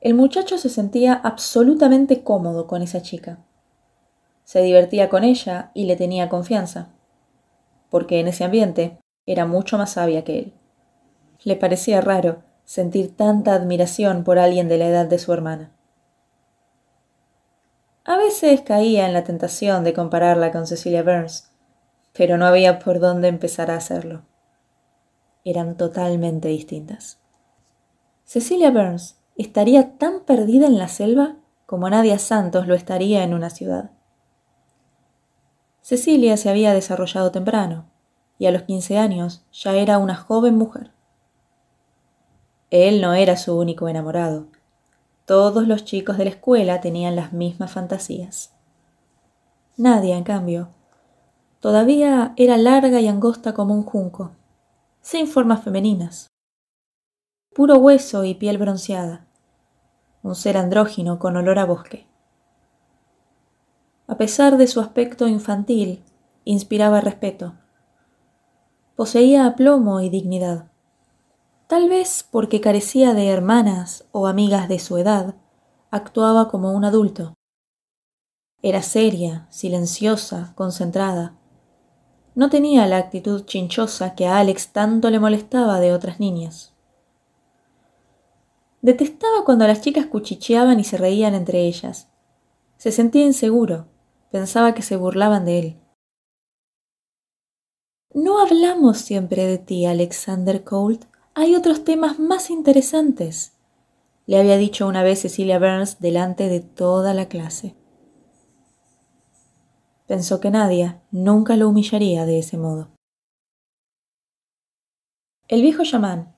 El 0.00 0.14
muchacho 0.14 0.58
se 0.58 0.68
sentía 0.68 1.14
absolutamente 1.14 2.22
cómodo 2.22 2.66
con 2.66 2.82
esa 2.82 3.02
chica. 3.02 3.45
Se 4.46 4.62
divertía 4.62 5.10
con 5.10 5.24
ella 5.24 5.72
y 5.74 5.84
le 5.84 5.96
tenía 5.96 6.30
confianza 6.30 6.96
porque 7.90 8.20
en 8.20 8.28
ese 8.28 8.44
ambiente 8.44 8.98
era 9.24 9.46
mucho 9.46 9.78
más 9.78 9.92
sabia 9.92 10.24
que 10.24 10.38
él. 10.38 10.54
Le 11.42 11.56
parecía 11.56 12.00
raro 12.00 12.42
sentir 12.64 13.16
tanta 13.16 13.54
admiración 13.54 14.24
por 14.24 14.38
alguien 14.38 14.68
de 14.68 14.78
la 14.78 14.86
edad 14.86 15.06
de 15.06 15.18
su 15.18 15.32
hermana. 15.32 15.72
A 18.04 18.16
veces 18.16 18.60
caía 18.60 19.06
en 19.06 19.12
la 19.12 19.24
tentación 19.24 19.82
de 19.82 19.92
compararla 19.92 20.52
con 20.52 20.66
Cecilia 20.66 21.02
Burns, 21.02 21.50
pero 22.12 22.36
no 22.36 22.46
había 22.46 22.78
por 22.78 23.00
dónde 23.00 23.28
empezar 23.28 23.70
a 23.70 23.76
hacerlo. 23.76 24.22
Eran 25.44 25.76
totalmente 25.76 26.48
distintas. 26.48 27.18
Cecilia 28.24 28.70
Burns 28.70 29.16
estaría 29.36 29.96
tan 29.96 30.20
perdida 30.20 30.66
en 30.66 30.78
la 30.78 30.88
selva 30.88 31.36
como 31.66 31.88
Nadia 31.90 32.18
Santos 32.18 32.66
lo 32.66 32.74
estaría 32.74 33.24
en 33.24 33.34
una 33.34 33.50
ciudad. 33.50 33.95
Cecilia 35.86 36.36
se 36.36 36.50
había 36.50 36.74
desarrollado 36.74 37.30
temprano, 37.30 37.84
y 38.40 38.46
a 38.46 38.50
los 38.50 38.62
quince 38.62 38.98
años 38.98 39.44
ya 39.52 39.76
era 39.76 39.98
una 39.98 40.16
joven 40.16 40.56
mujer. 40.56 40.90
Él 42.70 43.00
no 43.00 43.14
era 43.14 43.36
su 43.36 43.56
único 43.56 43.86
enamorado. 43.86 44.48
Todos 45.26 45.68
los 45.68 45.84
chicos 45.84 46.18
de 46.18 46.24
la 46.24 46.30
escuela 46.30 46.80
tenían 46.80 47.14
las 47.14 47.32
mismas 47.32 47.70
fantasías. 47.70 48.52
Nadia, 49.76 50.16
en 50.16 50.24
cambio, 50.24 50.70
todavía 51.60 52.34
era 52.36 52.56
larga 52.56 53.00
y 53.00 53.06
angosta 53.06 53.54
como 53.54 53.72
un 53.72 53.84
junco, 53.84 54.32
sin 55.02 55.28
formas 55.28 55.62
femeninas, 55.62 56.26
puro 57.54 57.76
hueso 57.76 58.24
y 58.24 58.34
piel 58.34 58.58
bronceada, 58.58 59.28
un 60.24 60.34
ser 60.34 60.56
andrógino 60.56 61.20
con 61.20 61.36
olor 61.36 61.60
a 61.60 61.64
bosque. 61.64 62.08
A 64.08 64.16
pesar 64.16 64.56
de 64.56 64.68
su 64.68 64.80
aspecto 64.80 65.26
infantil, 65.26 66.04
inspiraba 66.44 67.00
respeto. 67.00 67.54
Poseía 68.94 69.46
aplomo 69.46 70.00
y 70.00 70.08
dignidad. 70.10 70.70
Tal 71.66 71.88
vez 71.88 72.24
porque 72.30 72.60
carecía 72.60 73.14
de 73.14 73.28
hermanas 73.28 74.04
o 74.12 74.28
amigas 74.28 74.68
de 74.68 74.78
su 74.78 74.96
edad, 74.96 75.34
actuaba 75.90 76.48
como 76.48 76.72
un 76.72 76.84
adulto. 76.84 77.34
Era 78.62 78.82
seria, 78.82 79.48
silenciosa, 79.50 80.52
concentrada. 80.54 81.36
No 82.36 82.48
tenía 82.48 82.86
la 82.86 82.98
actitud 82.98 83.44
chinchosa 83.44 84.14
que 84.14 84.26
a 84.26 84.38
Alex 84.38 84.68
tanto 84.68 85.10
le 85.10 85.18
molestaba 85.18 85.80
de 85.80 85.92
otras 85.92 86.20
niñas. 86.20 86.72
Detestaba 88.82 89.44
cuando 89.44 89.66
las 89.66 89.80
chicas 89.80 90.06
cuchicheaban 90.06 90.78
y 90.78 90.84
se 90.84 90.96
reían 90.96 91.34
entre 91.34 91.62
ellas. 91.62 92.08
Se 92.76 92.92
sentía 92.92 93.24
inseguro, 93.24 93.88
pensaba 94.36 94.74
que 94.74 94.82
se 94.82 94.96
burlaban 94.96 95.46
de 95.46 95.58
él. 95.58 95.80
No 98.12 98.38
hablamos 98.38 98.98
siempre 98.98 99.46
de 99.46 99.56
ti, 99.56 99.86
Alexander 99.86 100.62
Colt. 100.62 101.06
Hay 101.32 101.56
otros 101.56 101.84
temas 101.84 102.18
más 102.18 102.50
interesantes, 102.50 103.56
le 104.26 104.38
había 104.38 104.58
dicho 104.58 104.86
una 104.86 105.02
vez 105.02 105.22
Cecilia 105.22 105.58
Burns 105.58 106.00
delante 106.00 106.50
de 106.50 106.60
toda 106.60 107.14
la 107.14 107.28
clase. 107.28 107.74
Pensó 110.06 110.38
que 110.38 110.50
Nadia 110.50 111.00
nunca 111.10 111.56
lo 111.56 111.70
humillaría 111.70 112.26
de 112.26 112.38
ese 112.40 112.58
modo. 112.58 112.90
El 115.48 115.62
viejo 115.62 115.82
chamán 115.82 116.36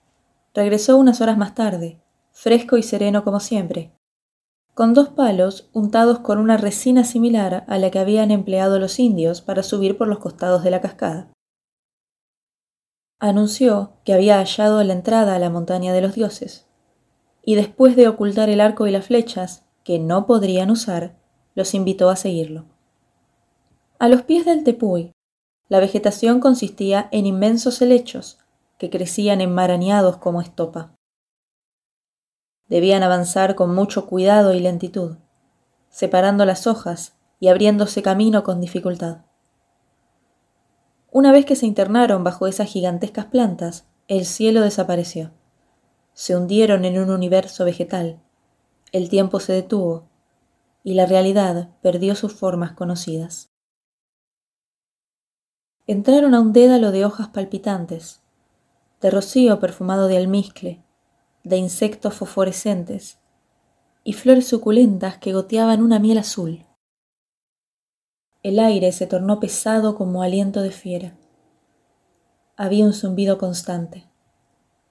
regresó 0.55 0.99
unas 0.99 1.21
horas 1.21 1.37
más 1.37 1.57
tarde, 1.57 2.01
fresco 2.31 2.77
y 2.77 2.85
sereno 2.85 3.25
como 3.25 3.41
siempre, 3.41 3.98
con 4.79 4.95
dos 4.95 5.09
palos 5.09 5.69
untados 5.73 6.21
con 6.21 6.39
una 6.39 6.57
resina 6.57 7.03
similar 7.03 7.65
a 7.67 7.79
la 7.79 7.91
que 7.91 7.99
habían 7.99 8.31
empleado 8.31 8.79
los 8.79 9.01
indios 9.01 9.41
para 9.41 9.65
subir 9.65 9.99
por 9.99 10.07
los 10.07 10.21
costados 10.21 10.63
de 10.63 10.71
la 10.71 10.81
cascada 10.81 11.33
anunció 13.19 13.95
que 14.05 14.15
había 14.15 14.37
hallado 14.39 14.85
la 14.85 14.93
entrada 14.93 15.35
a 15.35 15.41
la 15.41 15.51
montaña 15.51 15.93
de 15.93 16.01
los 16.01 16.15
dioses, 16.15 16.69
y 17.45 17.57
después 17.57 17.97
de 17.97 18.07
ocultar 18.07 18.51
el 18.51 18.61
arco 18.61 18.87
y 18.87 18.93
las 18.93 19.07
flechas, 19.07 19.65
que 19.83 19.99
no 19.99 20.27
podrían 20.27 20.71
usar, 20.71 21.17
los 21.57 21.75
invitó 21.75 22.09
a 22.11 22.15
seguirlo. 22.15 22.67
A 23.99 24.07
los 24.07 24.23
pies 24.23 24.45
del 24.45 24.63
tepuy, 24.63 25.11
la 25.69 25.81
vegetación 25.81 26.39
consistía 26.39 27.09
en 27.11 27.27
inmensos 27.27 27.83
helechos 27.83 28.39
que 28.79 28.91
crecían 28.91 29.41
enmarañados 29.41 30.19
como 30.19 30.41
estopa. 30.41 30.95
Debían 32.69 33.03
avanzar 33.03 33.55
con 33.55 33.75
mucho 33.75 34.07
cuidado 34.07 34.55
y 34.55 34.61
lentitud, 34.61 35.17
separando 35.89 36.45
las 36.45 36.67
hojas 36.67 37.15
y 37.41 37.49
abriéndose 37.49 38.03
camino 38.03 38.43
con 38.43 38.61
dificultad. 38.61 39.23
Una 41.11 41.33
vez 41.33 41.47
que 41.47 41.57
se 41.57 41.67
internaron 41.67 42.23
bajo 42.25 42.47
esas 42.47 42.69
gigantescas 42.69 43.27
plantas, 43.27 43.87
el 44.09 44.27
cielo 44.27 44.61
desapareció. 44.61 45.33
Se 46.13 46.37
hundieron 46.37 46.85
en 46.85 46.99
un 46.99 47.11
universo 47.11 47.65
vegetal. 47.65 48.21
El 48.93 49.09
tiempo 49.09 49.41
se 49.41 49.53
detuvo 49.53 50.09
y 50.83 50.95
la 50.95 51.07
realidad 51.07 51.71
perdió 51.81 52.15
sus 52.15 52.35
formas 52.35 52.73
conocidas. 52.73 53.51
Entraron 55.87 56.35
a 56.35 56.41
un 56.41 56.53
dédalo 56.53 56.91
de 56.91 57.07
hojas 57.07 57.29
palpitantes, 57.29 58.21
de 59.01 59.11
rocío 59.11 59.59
perfumado 59.59 60.07
de 60.07 60.19
almizcle, 60.19 60.83
de 61.49 61.57
insectos 61.57 62.15
fosforescentes 62.15 63.19
y 64.05 64.13
flores 64.13 64.47
suculentas 64.47 65.19
que 65.19 65.33
goteaban 65.33 65.83
una 65.83 65.99
miel 65.99 66.19
azul. 66.19 66.67
El 68.43 68.59
aire 68.59 68.93
se 68.93 69.07
tornó 69.07 69.41
pesado 69.41 69.97
como 69.97 70.23
aliento 70.23 70.63
de 70.63 70.71
fiera. 70.71 71.17
Había 72.57 72.85
un 72.85 72.93
zumbido 72.93 73.39
constante. 73.39 74.07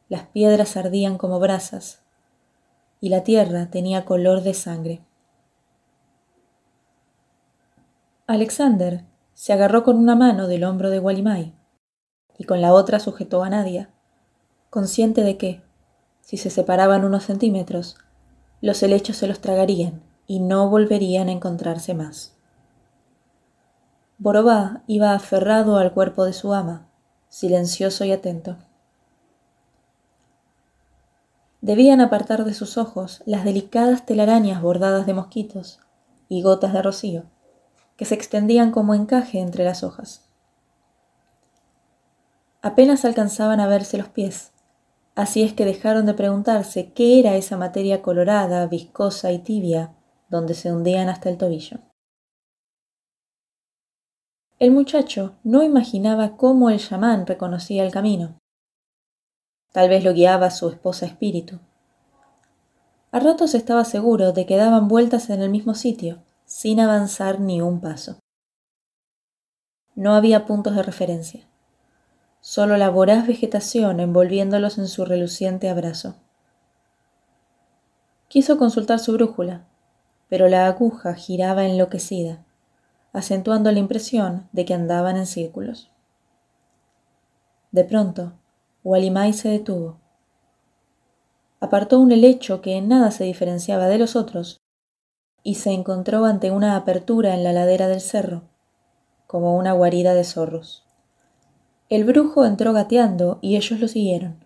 Las 0.09 0.27
piedras 0.27 0.77
ardían 0.77 1.17
como 1.17 1.39
brasas 1.39 2.03
y 2.99 3.09
la 3.09 3.23
tierra 3.23 3.69
tenía 3.69 4.05
color 4.05 4.41
de 4.41 4.53
sangre. 4.53 5.01
Alexander 8.25 9.05
se 9.33 9.53
agarró 9.53 9.83
con 9.83 9.97
una 9.97 10.15
mano 10.15 10.47
del 10.47 10.63
hombro 10.63 10.89
de 10.89 10.99
Walimai 10.99 11.53
y 12.37 12.43
con 12.43 12.61
la 12.61 12.73
otra 12.73 12.99
sujetó 12.99 13.43
a 13.43 13.49
Nadia, 13.49 13.93
consciente 14.69 15.23
de 15.23 15.37
que, 15.37 15.66
si 16.27 16.35
se 16.35 16.49
separaban 16.49 17.05
unos 17.05 17.23
centímetros, 17.23 17.95
los 18.59 18.83
helechos 18.83 19.15
se 19.15 19.27
los 19.27 19.39
tragarían 19.39 20.03
y 20.25 20.41
no 20.41 20.69
volverían 20.69 21.29
a 21.29 21.31
encontrarse 21.31 21.93
más. 21.93 22.35
Borobá 24.17 24.83
iba 24.87 25.13
aferrado 25.13 25.77
al 25.77 25.93
cuerpo 25.93 26.25
de 26.25 26.33
su 26.33 26.53
ama, 26.53 26.89
silencioso 27.29 28.03
y 28.03 28.11
atento. 28.11 28.57
Debían 31.61 32.01
apartar 32.01 32.43
de 32.43 32.53
sus 32.53 32.77
ojos 32.77 33.23
las 33.25 33.45
delicadas 33.45 34.05
telarañas 34.05 34.61
bordadas 34.61 35.05
de 35.05 35.13
mosquitos 35.13 35.79
y 36.27 36.41
gotas 36.41 36.73
de 36.73 36.81
rocío, 36.81 37.23
que 37.95 38.03
se 38.03 38.15
extendían 38.15 38.71
como 38.71 38.95
encaje 38.95 39.39
entre 39.39 39.63
las 39.63 39.81
hojas. 39.81 40.25
Apenas 42.61 43.05
alcanzaban 43.05 43.61
a 43.61 43.67
verse 43.67 43.97
los 43.97 44.09
pies, 44.09 44.51
así 45.17 45.41
es 45.41 45.53
que 45.53 45.65
dejaron 45.65 46.05
de 46.05 46.13
preguntarse 46.13 46.93
qué 46.93 47.19
era 47.19 47.35
esa 47.35 47.57
materia 47.57 48.03
colorada, 48.03 48.67
viscosa 48.67 49.31
y 49.31 49.39
tibia 49.39 49.95
donde 50.29 50.53
se 50.53 50.71
hundían 50.71 51.09
hasta 51.09 51.29
el 51.29 51.37
tobillo. 51.37 51.79
El 54.59 54.71
muchacho 54.71 55.35
no 55.43 55.63
imaginaba 55.63 56.37
cómo 56.37 56.69
el 56.69 56.79
chamán 56.79 57.25
reconocía 57.25 57.83
el 57.83 57.91
camino. 57.91 58.37
Tal 59.71 59.89
vez 59.89 60.03
lo 60.03 60.13
guiaba 60.13 60.51
su 60.51 60.69
esposa 60.69 61.07
espíritu. 61.07 61.59
A 63.11 63.19
ratos 63.19 63.55
estaba 63.55 63.85
seguro 63.85 64.33
de 64.33 64.45
que 64.45 64.55
daban 64.55 64.87
vueltas 64.87 65.31
en 65.31 65.41
el 65.41 65.49
mismo 65.49 65.73
sitio, 65.73 66.23
sin 66.45 66.79
avanzar 66.79 67.39
ni 67.39 67.59
un 67.59 67.81
paso. 67.81 68.19
No 69.95 70.13
había 70.13 70.45
puntos 70.45 70.75
de 70.75 70.83
referencia, 70.83 71.47
solo 72.49 72.77
la 72.77 72.89
voraz 72.89 73.27
vegetación 73.27 73.99
envolviéndolos 73.99 74.77
en 74.77 74.87
su 74.87 75.03
reluciente 75.03 75.67
abrazo. 75.67 76.15
Quiso 78.29 78.57
consultar 78.57 78.99
su 78.99 79.11
brújula, 79.11 79.67
pero 80.29 80.47
la 80.47 80.65
aguja 80.65 81.13
giraba 81.13 81.65
enloquecida 81.65 82.45
acentuando 83.11 83.69
la 83.73 83.79
impresión 83.79 84.47
de 84.53 84.63
que 84.63 84.73
andaban 84.73 85.17
en 85.17 85.25
círculos. 85.25 85.91
De 87.71 87.83
pronto, 87.83 88.33
Walimai 88.85 89.33
se 89.33 89.49
detuvo. 89.49 89.97
Apartó 91.59 91.99
un 91.99 92.13
helecho 92.13 92.61
que 92.61 92.77
en 92.77 92.87
nada 92.87 93.11
se 93.11 93.25
diferenciaba 93.25 93.87
de 93.87 93.97
los 93.97 94.15
otros 94.15 94.61
y 95.43 95.55
se 95.55 95.71
encontró 95.71 96.23
ante 96.23 96.51
una 96.51 96.77
apertura 96.77 97.33
en 97.33 97.43
la 97.43 97.51
ladera 97.51 97.89
del 97.89 97.99
cerro, 97.99 98.43
como 99.25 99.57
una 99.57 99.73
guarida 99.73 100.13
de 100.13 100.23
zorros. 100.23 100.86
El 101.89 102.03
brujo 102.03 102.43
entró 102.43 102.73
gateando 102.73 103.39
y 103.41 103.55
ellos 103.55 103.79
lo 103.79 103.87
siguieron. 103.87 104.43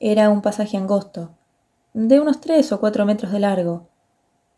Era 0.00 0.28
un 0.28 0.42
pasaje 0.42 0.76
angosto, 0.76 1.30
de 1.94 2.20
unos 2.20 2.42
tres 2.42 2.72
o 2.72 2.80
cuatro 2.80 3.06
metros 3.06 3.32
de 3.32 3.40
largo, 3.40 3.88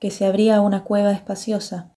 que 0.01 0.11
se 0.11 0.27
abría 0.27 0.57
a 0.57 0.61
una 0.61 0.83
cueva 0.83 1.13
espaciosa, 1.13 1.95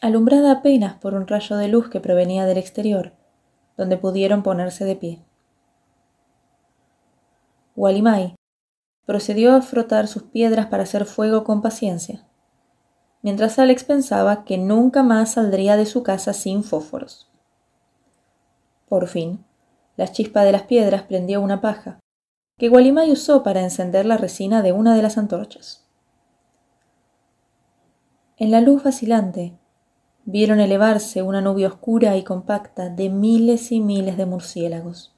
alumbrada 0.00 0.52
apenas 0.52 0.94
por 0.94 1.14
un 1.14 1.26
rayo 1.26 1.56
de 1.56 1.66
luz 1.66 1.88
que 1.90 1.98
provenía 1.98 2.46
del 2.46 2.58
exterior, 2.58 3.12
donde 3.76 3.96
pudieron 3.96 4.44
ponerse 4.44 4.84
de 4.84 4.94
pie. 4.94 5.24
Walimai 7.74 8.36
procedió 9.04 9.54
a 9.54 9.62
frotar 9.62 10.06
sus 10.06 10.22
piedras 10.22 10.66
para 10.66 10.84
hacer 10.84 11.06
fuego 11.06 11.42
con 11.42 11.60
paciencia, 11.60 12.24
mientras 13.22 13.58
Alex 13.58 13.82
pensaba 13.82 14.44
que 14.44 14.58
nunca 14.58 15.02
más 15.02 15.32
saldría 15.32 15.76
de 15.76 15.86
su 15.86 16.04
casa 16.04 16.32
sin 16.32 16.62
fósforos. 16.62 17.32
Por 18.88 19.08
fin, 19.08 19.44
la 19.96 20.08
chispa 20.12 20.44
de 20.44 20.52
las 20.52 20.62
piedras 20.62 21.02
prendió 21.02 21.40
una 21.40 21.60
paja, 21.60 21.98
que 22.58 22.70
Walimai 22.70 23.10
usó 23.10 23.42
para 23.42 23.62
encender 23.62 24.06
la 24.06 24.16
resina 24.16 24.62
de 24.62 24.72
una 24.72 24.94
de 24.94 25.02
las 25.02 25.18
antorchas. 25.18 25.86
En 28.38 28.50
la 28.50 28.60
luz 28.60 28.82
vacilante, 28.82 29.54
vieron 30.24 30.60
elevarse 30.60 31.22
una 31.22 31.40
nube 31.40 31.66
oscura 31.66 32.16
y 32.16 32.24
compacta 32.24 32.88
de 32.88 33.08
miles 33.08 33.72
y 33.72 33.80
miles 33.80 34.16
de 34.16 34.26
murciélagos. 34.26 35.14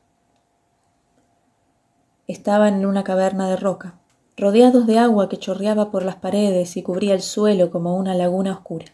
Estaban 2.27 2.75
en 2.75 2.87
una 2.87 3.05
caverna 3.05 3.49
de 3.49 3.57
roca, 3.57 3.99
rodeados 4.37 4.87
de 4.87 4.99
agua 4.99 5.29
que 5.29 5.39
chorreaba 5.39 5.91
por 5.91 6.05
las 6.05 6.17
paredes 6.17 6.77
y 6.77 6.83
cubría 6.83 7.15
el 7.15 7.23
suelo 7.23 7.71
como 7.71 7.97
una 7.97 8.15
laguna 8.15 8.53
oscura. 8.53 8.87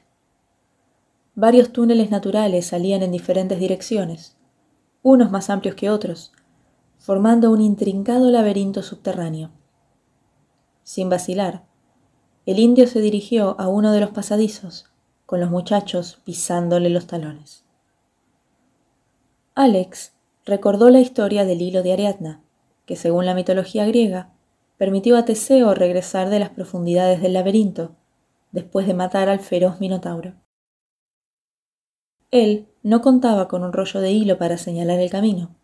Varios 1.34 1.72
túneles 1.72 2.10
naturales 2.10 2.66
salían 2.66 3.02
en 3.02 3.10
diferentes 3.10 3.58
direcciones, 3.58 4.33
unos 5.04 5.30
más 5.30 5.50
amplios 5.50 5.76
que 5.76 5.90
otros, 5.90 6.32
formando 6.98 7.50
un 7.50 7.60
intrincado 7.60 8.30
laberinto 8.30 8.82
subterráneo. 8.82 9.50
Sin 10.82 11.10
vacilar, 11.10 11.62
el 12.46 12.58
indio 12.58 12.86
se 12.86 13.02
dirigió 13.02 13.54
a 13.60 13.68
uno 13.68 13.92
de 13.92 14.00
los 14.00 14.10
pasadizos, 14.10 14.90
con 15.26 15.40
los 15.40 15.50
muchachos 15.50 16.22
pisándole 16.24 16.88
los 16.88 17.06
talones. 17.06 17.64
Alex 19.54 20.14
recordó 20.46 20.88
la 20.88 21.00
historia 21.00 21.44
del 21.44 21.60
hilo 21.60 21.82
de 21.82 21.92
Ariadna, 21.92 22.42
que 22.86 22.96
según 22.96 23.26
la 23.26 23.34
mitología 23.34 23.84
griega, 23.84 24.32
permitió 24.78 25.18
a 25.18 25.26
Teseo 25.26 25.74
regresar 25.74 26.30
de 26.30 26.38
las 26.38 26.48
profundidades 26.48 27.20
del 27.20 27.34
laberinto, 27.34 27.94
después 28.52 28.86
de 28.86 28.94
matar 28.94 29.28
al 29.28 29.40
feroz 29.40 29.80
Minotauro. 29.80 30.32
Él 32.30 32.68
no 32.84 33.00
contaba 33.00 33.48
con 33.48 33.64
un 33.64 33.72
rollo 33.72 34.00
de 34.00 34.12
hilo 34.12 34.36
para 34.36 34.58
señalar 34.58 35.00
el 35.00 35.10
camino, 35.10 35.56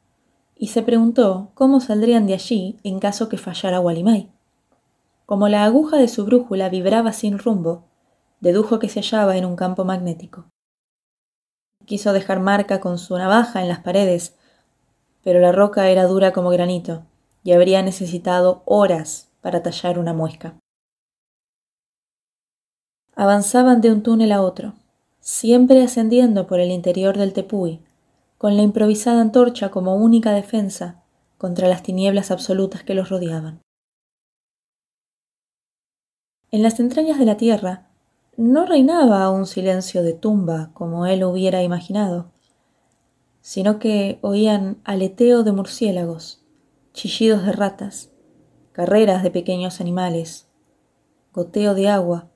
y 0.57 0.69
se 0.69 0.83
preguntó 0.83 1.51
cómo 1.55 1.81
saldrían 1.81 2.27
de 2.27 2.35
allí 2.35 2.81
en 2.83 2.99
caso 2.99 3.29
que 3.29 3.37
fallara 3.37 3.79
Walimay. 3.79 4.31
Como 5.27 5.47
la 5.49 5.65
aguja 5.65 5.99
de 5.99 6.09
su 6.09 6.25
brújula 6.25 6.71
vibraba 6.71 7.13
sin 7.13 7.39
rumbo, 7.39 7.85
dedujo 8.41 8.79
que 8.79 8.89
se 8.89 9.01
hallaba 9.01 9.37
en 9.37 9.45
un 9.45 9.55
campo 9.55 9.85
magnético. 9.85 10.47
Quiso 11.85 12.15
dejar 12.15 12.41
marca 12.41 12.81
con 12.81 12.99
su 12.99 13.17
navaja 13.19 13.61
en 13.61 13.69
las 13.69 13.81
paredes, 13.81 14.35
pero 15.23 15.41
la 15.41 15.53
roca 15.53 15.91
era 15.91 16.07
dura 16.07 16.33
como 16.33 16.49
granito 16.49 17.05
y 17.45 17.53
habría 17.53 17.83
necesitado 17.83 18.63
horas 18.65 19.29
para 19.43 19.63
tallar 19.63 19.99
una 19.99 20.15
muesca. 20.15 20.55
Avanzaban 23.15 23.83
de 23.83 23.93
un 23.93 24.03
túnel 24.03 24.33
a 24.33 24.41
otro, 24.41 24.73
siempre 25.31 25.81
ascendiendo 25.81 26.49
por 26.49 26.59
el 26.59 26.73
interior 26.73 27.17
del 27.17 27.33
tepuy, 27.33 27.81
con 28.37 28.57
la 28.57 28.63
improvisada 28.63 29.21
antorcha 29.21 29.71
como 29.71 29.95
única 29.95 30.33
defensa 30.33 31.05
contra 31.39 31.69
las 31.69 31.85
tinieblas 31.85 32.33
absolutas 32.33 32.83
que 32.83 32.95
los 32.95 33.11
rodeaban. 33.11 33.61
En 36.51 36.65
las 36.65 36.81
entrañas 36.81 37.21
de 37.21 37.27
la 37.27 37.37
tierra 37.37 37.87
no 38.37 38.67
reinaba 38.67 39.31
un 39.31 39.47
silencio 39.47 40.03
de 40.03 40.15
tumba 40.15 40.73
como 40.75 41.07
él 41.07 41.23
hubiera 41.23 41.63
imaginado, 41.63 42.33
sino 43.41 43.79
que 43.79 44.19
oían 44.23 44.81
aleteo 44.83 45.45
de 45.45 45.53
murciélagos, 45.53 46.45
chillidos 46.93 47.47
de 47.47 47.53
ratas, 47.53 48.11
carreras 48.73 49.23
de 49.23 49.31
pequeños 49.31 49.81
animales, 49.81 50.49
goteo 51.33 51.75
de 51.75 51.89
agua 51.89 52.29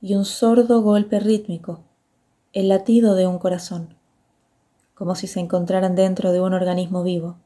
y 0.00 0.16
un 0.16 0.24
sordo 0.24 0.82
golpe 0.82 1.20
rítmico, 1.20 1.84
el 2.52 2.68
latido 2.68 3.14
de 3.14 3.26
un 3.26 3.38
corazón, 3.38 3.96
como 4.94 5.14
si 5.14 5.26
se 5.26 5.40
encontraran 5.40 5.94
dentro 5.94 6.32
de 6.32 6.40
un 6.42 6.52
organismo 6.52 7.02
vivo, 7.02 7.38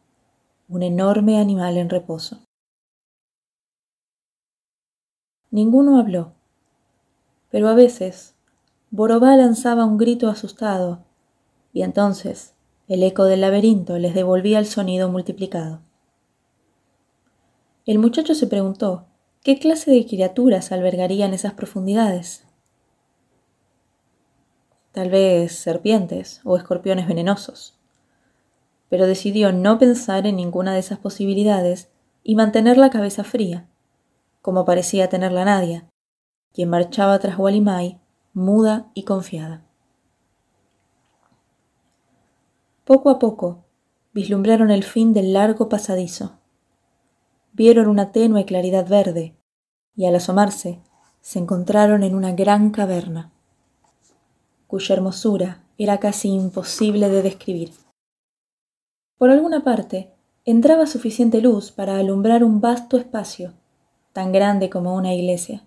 un 0.69 0.83
enorme 0.83 1.39
animal 1.39 1.77
en 1.77 1.91
reposo. 1.91 2.41
Ninguno 5.53 6.01
habló, 6.01 6.33
pero 7.51 7.69
a 7.69 7.75
veces 7.75 8.35
Borobá 8.91 9.37
lanzaba 9.37 9.85
un 9.85 9.97
grito 9.97 10.29
asustado 10.29 11.05
y 11.73 11.83
entonces 11.83 12.55
el 12.89 13.03
eco 13.03 13.25
del 13.25 13.43
laberinto 13.43 13.99
les 13.99 14.15
devolvía 14.15 14.59
el 14.59 14.67
sonido 14.67 15.09
multiplicado. 15.09 15.83
El 17.85 18.01
muchacho 18.01 18.35
se 18.35 18.49
preguntó 18.49 19.07
qué 19.45 19.61
clase 19.61 19.93
de 19.93 20.05
criaturas 20.05 20.73
albergarían 20.73 21.33
esas 21.33 21.53
profundidades. 21.55 22.46
Tal 24.97 25.11
vez 25.11 25.53
serpientes 25.53 26.41
o 26.43 26.57
escorpiones 26.57 27.07
venenosos. 27.07 27.79
Pero 28.89 29.07
decidió 29.07 29.53
no 29.53 29.79
pensar 29.79 30.27
en 30.27 30.37
ninguna 30.37 30.73
de 30.73 30.79
esas 30.79 30.99
posibilidades 30.99 31.91
y 32.23 32.35
mantener 32.35 32.79
la 32.79 32.89
cabeza 32.89 33.23
fría, 33.23 33.69
como 34.41 34.65
parecía 34.65 35.11
tenerla 35.11 35.45
Nadia, 35.45 35.87
quien 36.55 36.71
marchaba 36.71 37.19
tras 37.19 37.39
Walimai, 37.39 38.01
muda 38.33 38.91
y 38.95 39.03
confiada. 39.03 39.67
Poco 42.87 43.11
a 43.11 43.19
poco 43.19 43.67
vislumbraron 44.15 44.71
el 44.71 44.83
fin 44.83 45.13
del 45.13 45.35
largo 45.35 45.69
pasadizo 45.69 46.39
vieron 47.53 47.89
una 47.89 48.13
tenue 48.13 48.47
claridad 48.47 48.89
verde, 48.89 49.37
y 49.95 50.07
al 50.07 50.15
asomarse 50.15 50.81
se 51.21 51.39
encontraron 51.39 52.03
en 52.03 52.15
una 52.15 52.33
gran 52.33 52.71
caverna, 52.71 53.36
cuya 54.67 54.95
hermosura 54.95 55.63
era 55.79 55.99
casi 55.99 56.29
imposible 56.29 57.09
de 57.09 57.23
describir. 57.23 57.73
Por 59.19 59.31
alguna 59.31 59.65
parte 59.65 60.11
entraba 60.45 60.87
suficiente 60.87 61.41
luz 61.41 61.73
para 61.73 61.99
alumbrar 61.99 62.45
un 62.45 62.61
vasto 62.61 62.97
espacio, 62.97 63.53
tan 64.13 64.33
grande 64.33 64.71
como 64.71 64.95
una 64.95 65.15
iglesia, 65.15 65.63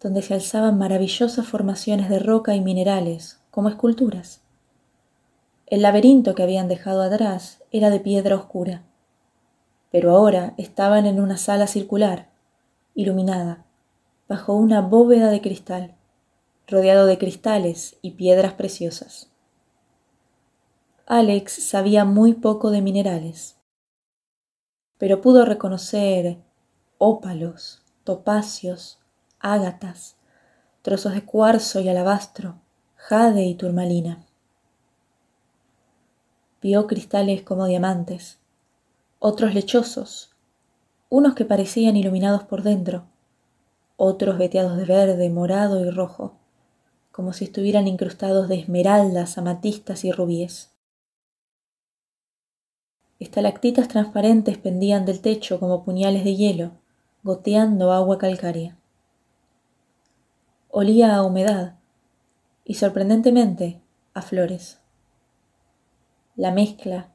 donde 0.00 0.22
se 0.22 0.34
alzaban 0.34 0.78
maravillosas 0.78 1.46
formaciones 1.46 2.08
de 2.08 2.18
roca 2.18 2.54
y 2.54 2.60
minerales, 2.60 3.40
como 3.50 3.68
esculturas. 3.68 4.42
El 5.66 5.82
laberinto 5.82 6.34
que 6.34 6.42
habían 6.42 6.68
dejado 6.68 7.02
atrás 7.02 7.62
era 7.70 7.90
de 7.90 8.00
piedra 8.00 8.36
oscura, 8.36 8.82
pero 9.90 10.12
ahora 10.12 10.54
estaban 10.56 11.06
en 11.06 11.20
una 11.20 11.36
sala 11.36 11.66
circular, 11.66 12.28
iluminada, 12.94 13.64
bajo 14.28 14.54
una 14.54 14.80
bóveda 14.80 15.30
de 15.30 15.40
cristal, 15.40 15.94
rodeado 16.70 17.06
de 17.06 17.18
cristales 17.18 17.96
y 18.00 18.12
piedras 18.12 18.54
preciosas. 18.54 19.28
Alex 21.06 21.52
sabía 21.68 22.04
muy 22.04 22.34
poco 22.34 22.70
de 22.70 22.80
minerales, 22.80 23.56
pero 24.96 25.20
pudo 25.20 25.44
reconocer 25.44 26.38
ópalos, 26.98 27.82
topacios, 28.04 29.00
ágatas, 29.40 30.16
trozos 30.82 31.14
de 31.14 31.24
cuarzo 31.24 31.80
y 31.80 31.88
alabastro, 31.88 32.60
jade 32.94 33.44
y 33.44 33.54
turmalina. 33.54 34.24
Vio 36.62 36.86
cristales 36.86 37.42
como 37.42 37.66
diamantes, 37.66 38.38
otros 39.18 39.54
lechosos, 39.54 40.36
unos 41.08 41.34
que 41.34 41.44
parecían 41.44 41.96
iluminados 41.96 42.44
por 42.44 42.62
dentro, 42.62 43.06
otros 43.96 44.38
veteados 44.38 44.76
de 44.76 44.84
verde, 44.84 45.28
morado 45.28 45.80
y 45.80 45.90
rojo, 45.90 46.39
como 47.12 47.32
si 47.32 47.44
estuvieran 47.44 47.88
incrustados 47.88 48.48
de 48.48 48.56
esmeraldas, 48.56 49.38
amatistas 49.38 50.04
y 50.04 50.12
rubíes. 50.12 50.72
Estalactitas 53.18 53.88
transparentes 53.88 54.58
pendían 54.58 55.04
del 55.04 55.20
techo 55.20 55.60
como 55.60 55.84
puñales 55.84 56.24
de 56.24 56.36
hielo, 56.36 56.72
goteando 57.22 57.92
agua 57.92 58.18
calcárea. 58.18 58.78
Olía 60.70 61.14
a 61.16 61.22
humedad 61.22 61.74
y 62.64 62.74
sorprendentemente 62.74 63.80
a 64.14 64.22
flores. 64.22 64.80
La 66.36 66.52
mezcla 66.52 67.12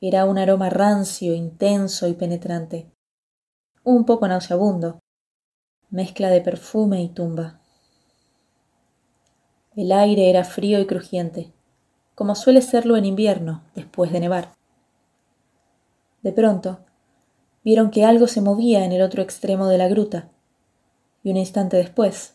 era 0.00 0.24
un 0.24 0.38
aroma 0.38 0.70
rancio, 0.70 1.34
intenso 1.34 2.08
y 2.08 2.14
penetrante, 2.14 2.90
un 3.84 4.04
poco 4.04 4.26
nauseabundo, 4.28 5.00
mezcla 5.90 6.30
de 6.30 6.40
perfume 6.40 7.02
y 7.02 7.08
tumba. 7.08 7.61
El 9.76 9.92
aire 9.92 10.30
era 10.30 10.44
frío 10.44 10.80
y 10.80 10.86
crujiente, 10.86 11.52
como 12.14 12.34
suele 12.34 12.60
serlo 12.62 12.96
en 12.96 13.04
invierno 13.04 13.62
después 13.74 14.12
de 14.12 14.20
nevar. 14.20 14.54
De 16.22 16.32
pronto, 16.32 16.80
vieron 17.64 17.90
que 17.90 18.04
algo 18.04 18.26
se 18.26 18.40
movía 18.40 18.84
en 18.84 18.92
el 18.92 19.02
otro 19.02 19.22
extremo 19.22 19.68
de 19.68 19.78
la 19.78 19.88
gruta, 19.88 20.28
y 21.22 21.30
un 21.30 21.36
instante 21.36 21.76
después, 21.76 22.34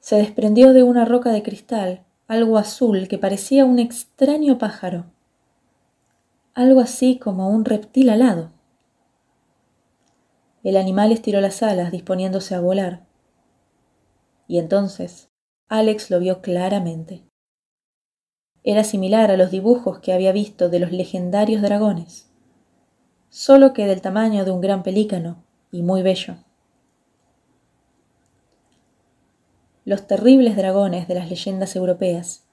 se 0.00 0.16
desprendió 0.16 0.72
de 0.72 0.82
una 0.82 1.04
roca 1.04 1.30
de 1.30 1.42
cristal 1.42 2.04
algo 2.28 2.58
azul 2.58 3.08
que 3.08 3.18
parecía 3.18 3.64
un 3.64 3.78
extraño 3.78 4.58
pájaro 4.58 5.06
algo 6.54 6.80
así 6.80 7.18
como 7.18 7.50
un 7.50 7.64
reptil 7.64 8.08
alado. 8.10 8.52
El 10.62 10.76
animal 10.76 11.10
estiró 11.10 11.40
las 11.40 11.62
alas 11.64 11.90
disponiéndose 11.90 12.54
a 12.54 12.60
volar. 12.60 13.04
Y 14.46 14.58
entonces 14.58 15.28
Alex 15.76 16.08
lo 16.08 16.20
vio 16.20 16.40
claramente. 16.40 17.24
Era 18.62 18.84
similar 18.84 19.32
a 19.32 19.36
los 19.36 19.50
dibujos 19.50 19.98
que 19.98 20.12
había 20.12 20.30
visto 20.30 20.68
de 20.68 20.78
los 20.78 20.92
legendarios 20.92 21.62
dragones, 21.62 22.30
solo 23.28 23.72
que 23.72 23.84
del 23.86 24.00
tamaño 24.00 24.44
de 24.44 24.52
un 24.52 24.60
gran 24.60 24.84
pelícano 24.84 25.42
y 25.72 25.82
muy 25.82 26.02
bello. 26.02 26.36
Los 29.84 30.06
terribles 30.06 30.54
dragones 30.54 31.08
de 31.08 31.16
las 31.16 31.28
leyendas 31.28 31.74
europeas, 31.74 32.44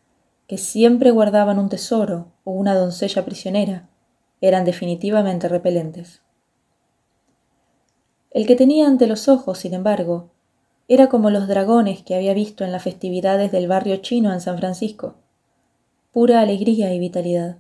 que 0.48 0.58
siempre 0.58 1.12
guardaban 1.12 1.60
un 1.60 1.70
tesoro 1.70 2.32
o 2.44 2.54
una 2.54 2.74
doncella 2.74 3.24
prisionera, 3.24 3.88
eran 4.42 4.66
definitivamente 4.66 5.48
repelentes. 5.48 6.24
El 8.32 8.48
que 8.48 8.56
tenía 8.56 8.88
ante 8.88 9.06
los 9.06 9.28
ojos, 9.28 9.60
sin 9.60 9.76
embargo, 9.76 10.32
era 10.94 11.08
como 11.08 11.30
los 11.30 11.48
dragones 11.48 12.04
que 12.04 12.16
había 12.16 12.34
visto 12.34 12.66
en 12.66 12.74
las 12.74 12.84
festividades 12.84 13.50
del 13.54 13.70
barrio 13.70 13.96
chino 14.02 14.34
en 14.34 14.42
San 14.42 14.58
Francisco, 14.58 15.16
pura 16.12 16.42
alegría 16.42 16.94
y 16.94 17.00
vitalidad. 17.00 17.60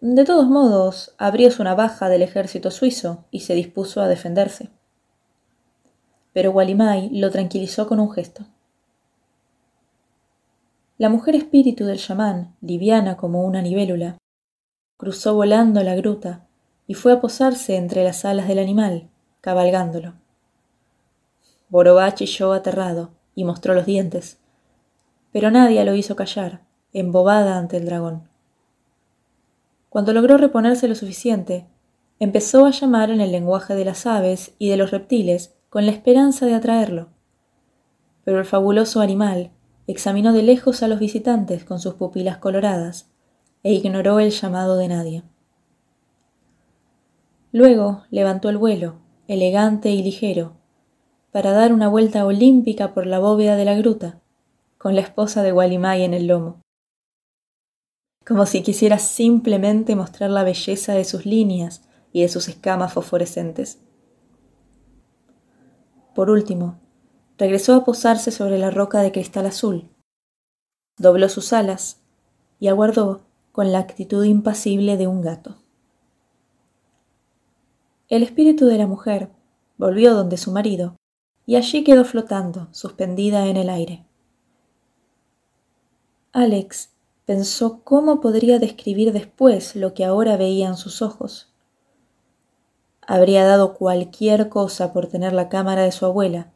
De 0.00 0.24
todos 0.24 0.48
modos, 0.48 1.14
abrió 1.16 1.48
una 1.60 1.76
baja 1.76 2.08
del 2.08 2.22
ejército 2.22 2.72
suizo 2.72 3.24
y 3.30 3.40
se 3.40 3.54
dispuso 3.54 4.00
a 4.00 4.08
defenderse. 4.08 4.68
Pero 6.32 6.50
Walimai 6.50 7.08
lo 7.10 7.30
tranquilizó 7.30 7.86
con 7.86 8.00
un 8.00 8.10
gesto. 8.10 8.46
La 10.98 11.08
mujer 11.08 11.36
espíritu 11.36 11.84
del 11.84 12.00
chamán, 12.00 12.56
liviana 12.62 13.16
como 13.16 13.44
una 13.44 13.62
libélula, 13.62 14.18
cruzó 14.96 15.36
volando 15.36 15.84
la 15.84 15.94
gruta 15.94 16.48
y 16.88 16.94
fue 16.94 17.12
a 17.12 17.20
posarse 17.20 17.76
entre 17.76 18.02
las 18.02 18.24
alas 18.24 18.48
del 18.48 18.58
animal, 18.58 19.08
cabalgándolo. 19.40 20.25
Borobá 21.68 22.14
chilló 22.14 22.52
aterrado 22.52 23.10
y 23.34 23.44
mostró 23.44 23.74
los 23.74 23.86
dientes, 23.86 24.38
pero 25.32 25.50
nadie 25.50 25.84
lo 25.84 25.94
hizo 25.94 26.16
callar, 26.16 26.62
embobada 26.92 27.58
ante 27.58 27.76
el 27.76 27.86
dragón. 27.86 28.28
Cuando 29.88 30.12
logró 30.12 30.36
reponerse 30.36 30.88
lo 30.88 30.94
suficiente, 30.94 31.66
empezó 32.18 32.66
a 32.66 32.70
llamar 32.70 33.10
en 33.10 33.20
el 33.20 33.32
lenguaje 33.32 33.74
de 33.74 33.84
las 33.84 34.06
aves 34.06 34.54
y 34.58 34.68
de 34.68 34.76
los 34.76 34.90
reptiles 34.90 35.54
con 35.68 35.86
la 35.86 35.92
esperanza 35.92 36.46
de 36.46 36.54
atraerlo. 36.54 37.08
Pero 38.24 38.38
el 38.38 38.44
fabuloso 38.44 39.00
animal 39.00 39.50
examinó 39.86 40.32
de 40.32 40.42
lejos 40.42 40.82
a 40.82 40.88
los 40.88 40.98
visitantes 40.98 41.64
con 41.64 41.78
sus 41.80 41.94
pupilas 41.94 42.38
coloradas 42.38 43.10
e 43.62 43.72
ignoró 43.72 44.20
el 44.20 44.30
llamado 44.30 44.76
de 44.76 44.88
nadie. 44.88 45.22
Luego 47.52 48.04
levantó 48.10 48.48
el 48.48 48.58
vuelo, 48.58 48.96
elegante 49.28 49.90
y 49.90 50.02
ligero, 50.02 50.55
para 51.36 51.52
dar 51.52 51.74
una 51.74 51.88
vuelta 51.88 52.24
olímpica 52.24 52.94
por 52.94 53.06
la 53.06 53.18
bóveda 53.18 53.56
de 53.56 53.66
la 53.66 53.74
gruta, 53.74 54.22
con 54.78 54.94
la 54.94 55.02
esposa 55.02 55.42
de 55.42 55.52
Walimay 55.52 56.02
en 56.02 56.14
el 56.14 56.28
lomo. 56.28 56.62
Como 58.26 58.46
si 58.46 58.62
quisiera 58.62 58.98
simplemente 58.98 59.94
mostrar 59.96 60.30
la 60.30 60.44
belleza 60.44 60.94
de 60.94 61.04
sus 61.04 61.26
líneas 61.26 61.82
y 62.10 62.22
de 62.22 62.30
sus 62.30 62.48
escamas 62.48 62.94
fosforescentes. 62.94 63.82
Por 66.14 66.30
último, 66.30 66.80
regresó 67.36 67.74
a 67.74 67.84
posarse 67.84 68.30
sobre 68.30 68.56
la 68.56 68.70
roca 68.70 69.02
de 69.02 69.12
cristal 69.12 69.44
azul, 69.44 69.90
dobló 70.96 71.28
sus 71.28 71.52
alas 71.52 72.00
y 72.60 72.68
aguardó 72.68 73.26
con 73.52 73.72
la 73.72 73.80
actitud 73.80 74.24
impasible 74.24 74.96
de 74.96 75.06
un 75.06 75.20
gato. 75.20 75.56
El 78.08 78.22
espíritu 78.22 78.64
de 78.64 78.78
la 78.78 78.86
mujer 78.86 79.28
volvió 79.76 80.14
donde 80.14 80.38
su 80.38 80.50
marido 80.50 80.95
y 81.46 81.56
allí 81.56 81.84
quedó 81.84 82.04
flotando, 82.04 82.68
suspendida 82.72 83.46
en 83.46 83.56
el 83.56 83.70
aire. 83.70 84.04
Alex 86.32 86.90
pensó 87.24 87.80
cómo 87.82 88.20
podría 88.20 88.58
describir 88.58 89.12
después 89.12 89.74
lo 89.74 89.94
que 89.94 90.04
ahora 90.04 90.36
veían 90.36 90.76
sus 90.76 91.00
ojos. 91.00 91.52
Habría 93.00 93.44
dado 93.44 93.74
cualquier 93.74 94.48
cosa 94.48 94.92
por 94.92 95.06
tener 95.06 95.32
la 95.32 95.48
cámara 95.48 95.82
de 95.82 95.92
su 95.92 96.04
abuela, 96.04 96.52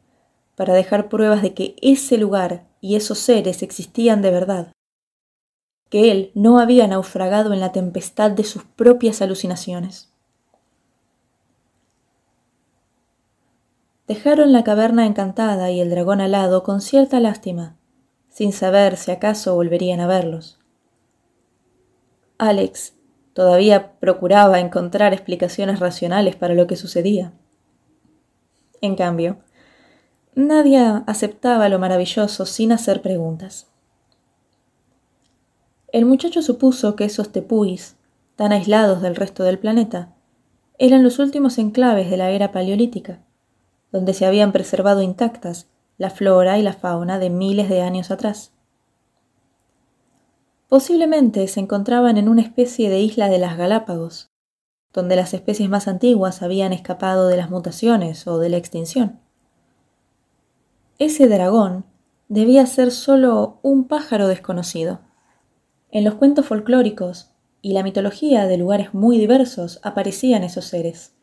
para 0.56 0.74
dejar 0.74 1.08
pruebas 1.08 1.40
de 1.40 1.54
que 1.54 1.76
ese 1.80 2.18
lugar 2.18 2.66
y 2.80 2.96
esos 2.96 3.18
seres 3.18 3.62
existían 3.62 4.20
de 4.20 4.30
verdad 4.30 4.72
que 5.90 6.12
él 6.12 6.30
no 6.34 6.60
había 6.60 6.86
naufragado 6.86 7.52
en 7.52 7.60
la 7.60 7.72
tempestad 7.72 8.30
de 8.30 8.44
sus 8.44 8.62
propias 8.62 9.20
alucinaciones. 9.20 10.09
Dejaron 14.10 14.52
la 14.52 14.64
caverna 14.64 15.06
encantada 15.06 15.70
y 15.70 15.78
el 15.78 15.88
dragón 15.88 16.20
alado 16.20 16.64
con 16.64 16.80
cierta 16.80 17.20
lástima, 17.20 17.76
sin 18.28 18.52
saber 18.52 18.96
si 18.96 19.12
acaso 19.12 19.54
volverían 19.54 20.00
a 20.00 20.08
verlos. 20.08 20.58
Alex 22.36 22.94
todavía 23.34 23.92
procuraba 24.00 24.58
encontrar 24.58 25.12
explicaciones 25.12 25.78
racionales 25.78 26.34
para 26.34 26.54
lo 26.54 26.66
que 26.66 26.74
sucedía. 26.74 27.34
En 28.80 28.96
cambio, 28.96 29.38
nadie 30.34 30.80
aceptaba 31.06 31.68
lo 31.68 31.78
maravilloso 31.78 32.46
sin 32.46 32.72
hacer 32.72 33.02
preguntas. 33.02 33.68
El 35.92 36.04
muchacho 36.04 36.42
supuso 36.42 36.96
que 36.96 37.04
esos 37.04 37.30
tepuis, 37.30 37.94
tan 38.34 38.50
aislados 38.50 39.02
del 39.02 39.14
resto 39.14 39.44
del 39.44 39.60
planeta, 39.60 40.12
eran 40.78 41.04
los 41.04 41.20
últimos 41.20 41.58
enclaves 41.58 42.10
de 42.10 42.16
la 42.16 42.30
era 42.30 42.50
paleolítica, 42.50 43.20
donde 43.92 44.14
se 44.14 44.26
habían 44.26 44.52
preservado 44.52 45.02
intactas 45.02 45.68
la 45.98 46.10
flora 46.10 46.58
y 46.58 46.62
la 46.62 46.72
fauna 46.72 47.18
de 47.18 47.30
miles 47.30 47.68
de 47.68 47.82
años 47.82 48.10
atrás. 48.10 48.52
Posiblemente 50.68 51.46
se 51.48 51.60
encontraban 51.60 52.16
en 52.16 52.28
una 52.28 52.42
especie 52.42 52.88
de 52.90 53.00
isla 53.00 53.28
de 53.28 53.38
las 53.38 53.56
Galápagos, 53.56 54.30
donde 54.92 55.16
las 55.16 55.34
especies 55.34 55.68
más 55.68 55.88
antiguas 55.88 56.42
habían 56.42 56.72
escapado 56.72 57.28
de 57.28 57.36
las 57.36 57.50
mutaciones 57.50 58.26
o 58.26 58.38
de 58.38 58.48
la 58.48 58.56
extinción. 58.56 59.20
Ese 60.98 61.28
dragón 61.28 61.84
debía 62.28 62.64
ser 62.66 62.92
solo 62.92 63.58
un 63.62 63.88
pájaro 63.88 64.28
desconocido 64.28 65.00
en 65.92 66.04
los 66.04 66.14
cuentos 66.14 66.46
folclóricos 66.46 67.32
y 67.62 67.72
la 67.72 67.82
mitología 67.82 68.46
de 68.46 68.56
lugares 68.56 68.94
muy 68.94 69.18
diversos 69.18 69.80
aparecían 69.82 70.44
esos 70.44 70.66
seres. 70.66 71.16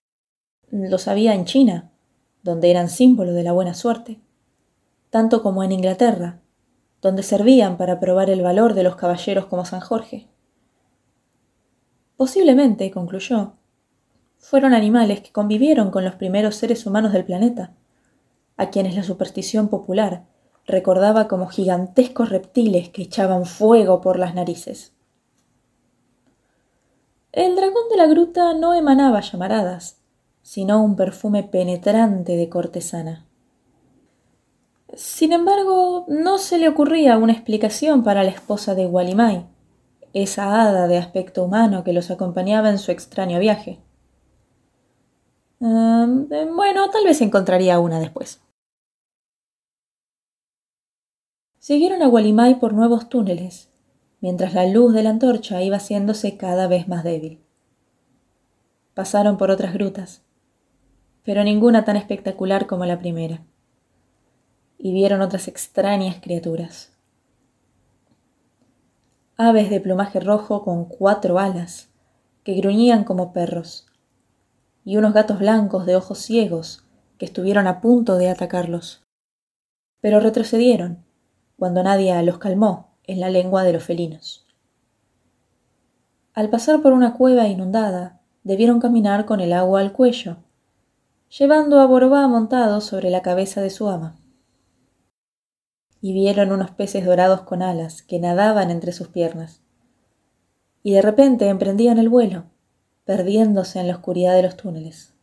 Los 0.70 1.08
había 1.08 1.34
en 1.34 1.46
China, 1.46 1.92
donde 2.48 2.72
eran 2.72 2.88
símbolo 2.88 3.34
de 3.34 3.44
la 3.44 3.52
buena 3.52 3.74
suerte, 3.74 4.22
tanto 5.10 5.44
como 5.44 5.66
en 5.66 5.74
Inglaterra, 5.74 6.40
donde 7.02 7.22
servían 7.22 7.76
para 7.76 8.00
probar 8.00 8.30
el 8.30 8.42
valor 8.42 8.74
de 8.74 8.84
los 8.84 8.96
caballeros 8.96 9.48
como 9.48 9.66
San 9.66 9.82
Jorge. 9.82 10.30
Posiblemente, 12.16 12.90
concluyó, 12.90 13.56
fueron 14.38 14.74
animales 14.74 15.20
que 15.20 15.34
convivieron 15.34 15.92
con 15.92 16.06
los 16.06 16.16
primeros 16.16 16.56
seres 16.56 16.86
humanos 16.86 17.12
del 17.12 17.26
planeta, 17.26 17.74
a 18.56 18.70
quienes 18.70 18.96
la 18.96 19.04
superstición 19.04 19.68
popular 19.68 20.24
recordaba 20.66 21.28
como 21.28 21.48
gigantescos 21.48 22.30
reptiles 22.30 22.88
que 22.90 23.02
echaban 23.02 23.46
fuego 23.46 24.00
por 24.00 24.18
las 24.18 24.36
narices. 24.36 24.94
El 27.34 27.58
dragón 27.58 27.90
de 27.92 27.98
la 27.98 28.08
gruta 28.08 28.54
no 28.54 28.74
emanaba 28.74 29.20
llamaradas, 29.20 30.00
sino 30.48 30.82
un 30.82 30.96
perfume 30.96 31.44
penetrante 31.44 32.38
de 32.38 32.48
cortesana. 32.48 33.26
Sin 34.94 35.34
embargo, 35.34 36.06
no 36.08 36.38
se 36.38 36.58
le 36.58 36.70
ocurría 36.70 37.18
una 37.18 37.34
explicación 37.34 38.02
para 38.02 38.24
la 38.24 38.30
esposa 38.30 38.74
de 38.74 38.86
Walimai, 38.86 39.46
esa 40.14 40.62
hada 40.62 40.88
de 40.88 40.98
aspecto 40.98 41.44
humano 41.44 41.84
que 41.84 41.92
los 41.92 42.12
acompañaba 42.12 42.70
en 42.70 42.78
su 42.78 42.92
extraño 42.94 43.40
viaje. 43.40 43.80
Ah, 45.60 46.08
bueno, 46.08 46.90
tal 46.92 47.04
vez 47.04 47.20
encontraría 47.20 47.78
una 47.80 48.00
después. 48.00 48.40
Siguieron 51.60 52.02
a 52.02 52.08
Walimay 52.08 52.58
por 52.58 52.72
nuevos 52.72 53.10
túneles, 53.10 53.70
mientras 54.22 54.54
la 54.54 54.66
luz 54.66 54.94
de 54.94 55.04
la 55.04 55.10
antorcha 55.10 55.62
iba 55.62 55.76
haciéndose 55.76 56.38
cada 56.38 56.70
vez 56.70 56.88
más 56.88 57.04
débil. 57.04 57.44
Pasaron 58.94 59.38
por 59.38 59.52
otras 59.52 59.74
grutas, 59.74 60.24
pero 61.28 61.44
ninguna 61.44 61.84
tan 61.84 61.98
espectacular 61.98 62.68
como 62.68 62.86
la 62.86 63.00
primera, 63.00 63.42
y 64.78 64.94
vieron 64.94 65.20
otras 65.20 65.50
extrañas 65.50 66.22
criaturas. 66.22 66.94
Aves 69.36 69.70
de 69.70 69.82
plumaje 69.82 70.22
rojo 70.22 70.64
con 70.64 70.86
cuatro 70.86 71.38
alas, 71.38 71.90
que 72.46 72.54
gruñían 72.54 73.04
como 73.04 73.34
perros, 73.34 73.88
y 74.86 74.96
unos 74.96 75.14
gatos 75.14 75.40
blancos 75.40 75.86
de 75.86 75.98
ojos 75.98 76.20
ciegos 76.20 76.86
que 77.18 77.26
estuvieron 77.26 77.68
a 77.68 77.82
punto 77.82 78.16
de 78.18 78.30
atacarlos, 78.30 79.04
pero 80.00 80.22
retrocedieron 80.22 81.04
cuando 81.58 81.84
Nadia 81.84 82.24
los 82.24 82.38
calmó 82.38 82.96
en 83.04 83.20
la 83.20 83.30
lengua 83.30 83.66
de 83.66 83.74
los 83.74 83.84
felinos. 83.84 84.48
Al 86.34 86.50
pasar 86.50 86.82
por 86.82 86.94
una 86.94 87.16
cueva 87.16 87.48
inundada, 87.48 88.22
debieron 88.46 88.80
caminar 88.80 89.26
con 89.26 89.42
el 89.42 89.52
agua 89.52 89.82
al 89.82 89.92
cuello, 89.92 90.38
llevando 91.30 91.80
a 91.80 91.86
Borobá 91.86 92.28
montado 92.28 92.80
sobre 92.80 93.10
la 93.10 93.22
cabeza 93.22 93.62
de 93.62 93.70
su 93.70 93.90
ama. 93.90 94.16
Y 96.00 96.14
vieron 96.14 96.52
unos 96.52 96.72
peces 96.72 97.06
dorados 97.06 97.42
con 97.42 97.62
alas 97.62 98.02
que 98.02 98.20
nadaban 98.20 98.72
entre 98.72 98.92
sus 98.92 99.10
piernas. 99.10 99.62
Y 100.84 100.94
de 100.94 101.02
repente 101.02 101.50
emprendían 101.50 101.98
el 101.98 102.08
vuelo, 102.08 102.46
perdiéndose 103.04 103.80
en 103.80 103.88
la 103.88 103.96
oscuridad 103.96 104.36
de 104.36 104.44
los 104.44 104.56
túneles. 104.56 105.14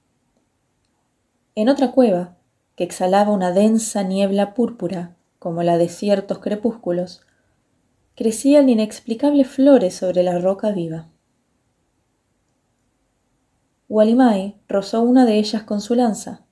En 1.55 1.69
otra 1.69 1.93
cueva, 1.93 2.37
que 2.77 2.85
exhalaba 2.85 3.31
una 3.31 3.53
densa 3.53 4.03
niebla 4.03 4.53
púrpura, 4.55 5.17
como 5.39 5.63
la 5.63 5.79
de 5.79 5.89
ciertos 5.89 6.39
crepúsculos, 6.41 7.23
crecían 8.15 8.69
inexplicables 8.69 9.49
flores 9.49 9.95
sobre 9.95 10.23
la 10.23 10.39
roca 10.39 10.71
viva. 10.73 11.09
Walimai 13.89 14.57
rozó 14.67 15.03
una 15.03 15.27
de 15.27 15.39
ellas 15.39 15.63
con 15.63 15.81
su 15.81 15.95
lanza, 15.95 16.43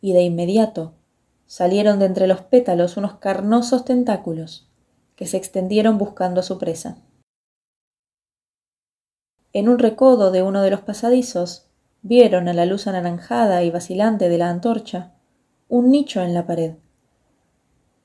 y 0.00 0.12
de 0.12 0.22
inmediato 0.22 0.94
salieron 1.46 1.98
de 1.98 2.06
entre 2.06 2.26
los 2.26 2.40
pétalos 2.40 2.96
unos 2.96 3.14
carnosos 3.14 3.84
tentáculos 3.84 4.68
que 5.14 5.26
se 5.26 5.36
extendieron 5.36 5.98
buscando 5.98 6.40
a 6.40 6.42
su 6.42 6.58
presa. 6.58 6.96
En 9.52 9.68
un 9.68 9.78
recodo 9.78 10.30
de 10.30 10.42
uno 10.42 10.62
de 10.62 10.70
los 10.70 10.80
pasadizos 10.80 11.66
vieron 12.02 12.48
a 12.48 12.54
la 12.54 12.66
luz 12.66 12.86
anaranjada 12.86 13.62
y 13.62 13.70
vacilante 13.70 14.28
de 14.28 14.38
la 14.38 14.48
antorcha 14.48 15.12
un 15.68 15.90
nicho 15.90 16.20
en 16.20 16.34
la 16.34 16.46
pared, 16.46 16.74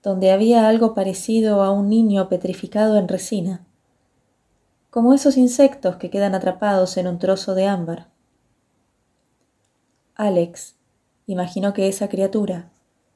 donde 0.04 0.32
había 0.32 0.68
algo 0.68 0.94
parecido 0.94 1.64
a 1.64 1.72
un 1.72 1.90
niño 1.90 2.30
petrificado 2.30 2.98
en 2.98 3.08
resina, 3.08 3.66
como 4.90 5.14
esos 5.14 5.36
insectos 5.36 5.96
que 5.96 6.10
quedan 6.10 6.36
atrapados 6.36 6.96
en 6.98 7.08
un 7.08 7.18
trozo 7.18 7.56
de 7.56 7.66
ámbar. 7.66 8.08
Alex 10.18 10.76
imaginó 11.28 11.74
que 11.74 11.88
esa 11.88 12.10
criatura 12.10 12.72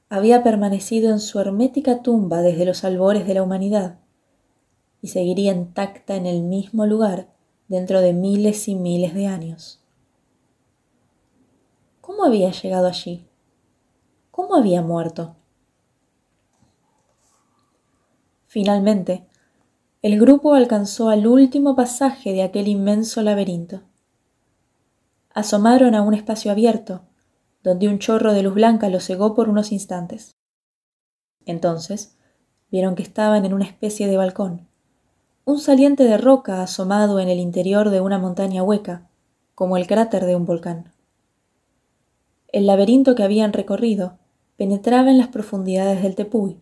había 0.08 0.43
permanecido 0.43 1.10
en 1.10 1.20
su 1.20 1.39
hermética 1.39 2.04
tumba 2.04 2.41
desde 2.41 2.64
los 2.64 2.84
albores 2.84 3.26
de 3.26 3.34
la 3.34 3.41
humanidad 3.41 3.97
y 5.02 5.08
seguiría 5.08 5.52
intacta 5.52 6.16
en 6.16 6.28
el 6.28 6.43
mismo 6.43 6.86
lugar 6.86 7.28
dentro 7.68 8.02
de 8.02 8.14
miles 8.14 8.68
y 8.68 8.76
miles 8.76 9.16
de 9.16 9.26
años. 9.26 9.82
¿Cómo 12.02 12.24
había 12.24 12.52
llegado 12.52 12.88
allí? 12.88 13.26
¿Cómo 14.30 14.56
había 14.56 14.84
muerto? 14.84 15.36
Finalmente, 18.45 19.26
el 20.04 20.20
grupo 20.20 20.54
alcanzó 20.54 21.10
al 21.10 21.26
último 21.26 21.76
pasaje 21.76 22.34
de 22.34 22.43
aquel 22.43 22.68
inmenso 22.68 23.24
laberinto. 23.24 23.82
Asomaron 25.34 25.96
a 25.96 26.02
un 26.02 26.14
espacio 26.14 26.52
abierto, 26.52 27.04
donde 27.64 27.88
un 27.88 28.00
chorro 28.00 28.34
de 28.34 28.44
luz 28.44 28.54
blanca 28.54 28.90
los 28.90 29.06
cegó 29.06 29.34
por 29.34 29.48
unos 29.48 29.72
instantes. 29.72 30.36
Entonces, 31.46 32.18
vieron 32.70 32.96
que 32.96 33.04
estaban 33.04 33.46
en 33.46 33.54
una 33.54 33.66
especie 33.66 34.08
de 34.08 34.18
balcón, 34.18 34.68
un 35.46 35.60
saliente 35.60 36.04
de 36.04 36.18
roca 36.18 36.62
asomado 36.62 37.20
en 37.20 37.30
el 37.30 37.40
interior 37.40 37.90
de 37.90 38.02
una 38.02 38.20
montaña 38.20 38.62
hueca, 38.62 39.10
como 39.56 39.78
el 39.78 39.88
cráter 39.88 40.26
de 40.26 40.36
un 40.36 40.46
volcán. 40.46 40.92
El 42.50 42.68
laberinto 42.68 43.16
que 43.16 43.24
habían 43.24 43.54
recorrido 43.54 44.18
penetraba 44.58 45.12
en 45.12 45.18
las 45.18 45.30
profundidades 45.30 46.04
del 46.04 46.16
Tepuy, 46.16 46.60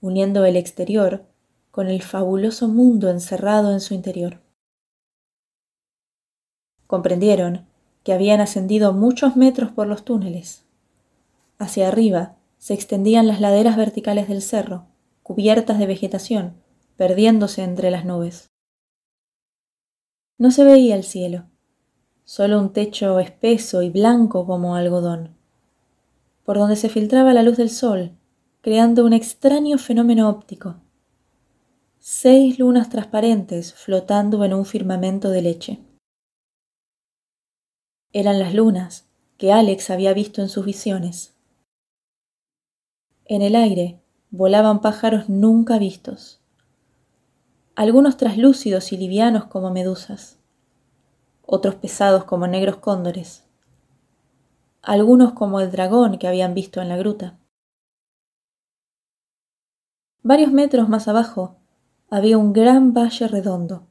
uniendo 0.00 0.44
el 0.44 0.56
exterior 0.56 1.24
con 1.72 1.88
el 1.88 2.02
fabuloso 2.02 2.68
mundo 2.68 3.10
encerrado 3.10 3.72
en 3.72 3.80
su 3.80 3.94
interior. 3.94 4.40
Comprendieron 6.86 7.66
que 8.04 8.12
habían 8.12 8.40
ascendido 8.40 8.92
muchos 8.92 9.36
metros 9.36 9.70
por 9.70 9.86
los 9.86 10.04
túneles. 10.04 10.64
Hacia 11.58 11.88
arriba 11.88 12.36
se 12.58 12.74
extendían 12.74 13.26
las 13.26 13.40
laderas 13.40 13.76
verticales 13.76 14.28
del 14.28 14.42
cerro, 14.42 14.86
cubiertas 15.22 15.78
de 15.78 15.86
vegetación, 15.86 16.54
perdiéndose 16.96 17.62
entre 17.62 17.90
las 17.90 18.04
nubes. 18.04 18.50
No 20.38 20.50
se 20.50 20.64
veía 20.64 20.96
el 20.96 21.04
cielo, 21.04 21.44
solo 22.24 22.58
un 22.58 22.72
techo 22.72 23.18
espeso 23.20 23.82
y 23.82 23.90
blanco 23.90 24.46
como 24.46 24.74
algodón, 24.74 25.36
por 26.44 26.58
donde 26.58 26.76
se 26.76 26.88
filtraba 26.88 27.32
la 27.32 27.42
luz 27.42 27.56
del 27.56 27.70
sol, 27.70 28.12
creando 28.60 29.04
un 29.04 29.12
extraño 29.12 29.78
fenómeno 29.78 30.28
óptico. 30.28 30.76
Seis 31.98 32.58
lunas 32.58 32.88
transparentes 32.88 33.74
flotando 33.74 34.44
en 34.44 34.54
un 34.54 34.64
firmamento 34.64 35.30
de 35.30 35.42
leche. 35.42 35.78
Eran 38.14 38.38
las 38.38 38.52
lunas 38.52 39.06
que 39.38 39.54
Alex 39.54 39.88
había 39.88 40.12
visto 40.12 40.42
en 40.42 40.50
sus 40.50 40.66
visiones. 40.66 41.34
En 43.24 43.40
el 43.40 43.56
aire 43.56 44.02
volaban 44.30 44.82
pájaros 44.82 45.30
nunca 45.30 45.78
vistos, 45.78 46.42
algunos 47.74 48.18
traslúcidos 48.18 48.92
y 48.92 48.98
livianos 48.98 49.46
como 49.46 49.70
medusas, 49.70 50.38
otros 51.46 51.76
pesados 51.76 52.24
como 52.24 52.46
negros 52.46 52.76
cóndores, 52.76 53.44
algunos 54.82 55.32
como 55.32 55.60
el 55.60 55.70
dragón 55.70 56.18
que 56.18 56.28
habían 56.28 56.52
visto 56.52 56.82
en 56.82 56.90
la 56.90 56.98
gruta. 56.98 57.38
Varios 60.22 60.52
metros 60.52 60.90
más 60.90 61.08
abajo 61.08 61.56
había 62.10 62.36
un 62.36 62.52
gran 62.52 62.92
valle 62.92 63.26
redondo, 63.26 63.86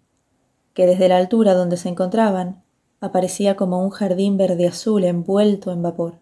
que 0.75 0.85
desde 0.85 1.09
la 1.09 1.17
altura 1.17 1.55
donde 1.55 1.75
se 1.75 1.89
encontraban 1.89 2.60
aparecía 3.01 3.57
como 3.57 3.83
un 3.83 3.89
jardín 3.89 4.37
verde 4.37 4.67
azul 4.67 5.03
envuelto 5.03 5.71
en 5.71 5.81
vapor. 5.81 6.19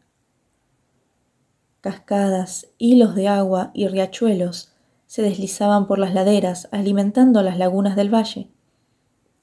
Cascadas, 1.81 2.67
hilos 2.77 3.15
de 3.15 3.27
agua 3.27 3.71
y 3.73 3.87
riachuelos 3.87 4.73
se 5.05 5.21
deslizaban 5.21 5.87
por 5.87 5.99
las 5.99 6.13
laderas 6.13 6.69
alimentando 6.71 7.43
las 7.43 7.57
lagunas 7.57 7.95
del 7.95 8.13
valle, 8.13 8.49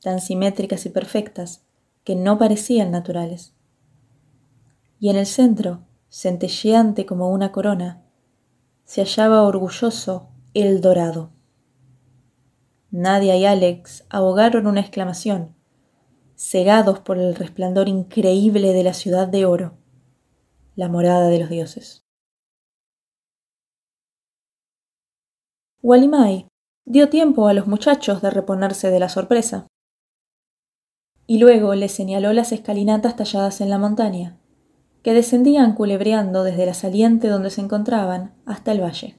tan 0.00 0.20
simétricas 0.20 0.86
y 0.86 0.90
perfectas 0.90 1.62
que 2.04 2.16
no 2.16 2.38
parecían 2.38 2.90
naturales. 2.90 3.52
Y 4.98 5.10
en 5.10 5.16
el 5.16 5.26
centro, 5.26 5.80
centelleante 6.08 7.04
como 7.04 7.30
una 7.30 7.52
corona, 7.52 8.02
se 8.84 9.02
hallaba 9.02 9.42
orgulloso 9.42 10.28
el 10.54 10.80
dorado. 10.80 11.30
Nadia 12.90 13.36
y 13.36 13.44
Alex 13.44 14.04
ahogaron 14.08 14.66
una 14.66 14.80
exclamación, 14.80 15.55
cegados 16.36 17.00
por 17.00 17.18
el 17.18 17.34
resplandor 17.34 17.88
increíble 17.88 18.72
de 18.72 18.84
la 18.84 18.92
ciudad 18.92 19.26
de 19.26 19.46
oro, 19.46 19.78
la 20.74 20.88
morada 20.88 21.28
de 21.28 21.38
los 21.38 21.48
dioses. 21.48 22.04
Walimai 25.82 26.48
dio 26.84 27.08
tiempo 27.08 27.48
a 27.48 27.54
los 27.54 27.66
muchachos 27.66 28.20
de 28.20 28.30
reponerse 28.30 28.90
de 28.90 29.00
la 29.00 29.08
sorpresa. 29.08 29.66
Y 31.26 31.38
luego 31.38 31.74
les 31.74 31.92
señaló 31.92 32.32
las 32.32 32.52
escalinatas 32.52 33.16
talladas 33.16 33.60
en 33.60 33.70
la 33.70 33.78
montaña, 33.78 34.38
que 35.02 35.14
descendían 35.14 35.74
culebreando 35.74 36.44
desde 36.44 36.66
la 36.66 36.74
saliente 36.74 37.28
donde 37.28 37.50
se 37.50 37.62
encontraban 37.62 38.34
hasta 38.44 38.72
el 38.72 38.82
valle. 38.82 39.16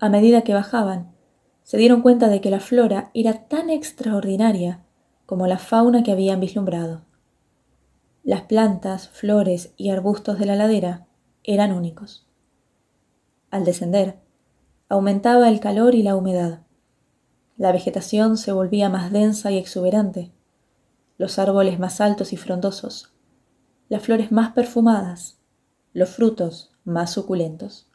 A 0.00 0.08
medida 0.08 0.42
que 0.42 0.54
bajaban, 0.54 1.14
se 1.62 1.78
dieron 1.78 2.02
cuenta 2.02 2.28
de 2.28 2.40
que 2.40 2.50
la 2.50 2.60
flora 2.60 3.10
era 3.14 3.48
tan 3.48 3.70
extraordinaria 3.70 4.85
como 5.26 5.46
la 5.46 5.58
fauna 5.58 6.02
que 6.02 6.12
habían 6.12 6.40
vislumbrado. 6.40 7.02
Las 8.22 8.42
plantas, 8.42 9.08
flores 9.08 9.72
y 9.76 9.90
arbustos 9.90 10.38
de 10.38 10.46
la 10.46 10.56
ladera 10.56 11.06
eran 11.44 11.72
únicos. 11.72 12.26
Al 13.50 13.64
descender, 13.64 14.18
aumentaba 14.88 15.48
el 15.48 15.60
calor 15.60 15.94
y 15.94 16.02
la 16.02 16.16
humedad. 16.16 16.62
La 17.56 17.72
vegetación 17.72 18.36
se 18.36 18.52
volvía 18.52 18.88
más 18.88 19.10
densa 19.12 19.50
y 19.50 19.58
exuberante, 19.58 20.32
los 21.18 21.38
árboles 21.38 21.78
más 21.78 22.00
altos 22.00 22.32
y 22.32 22.36
frondosos, 22.36 23.12
las 23.88 24.02
flores 24.02 24.32
más 24.32 24.52
perfumadas, 24.52 25.38
los 25.92 26.10
frutos 26.10 26.72
más 26.84 27.12
suculentos. 27.12 27.88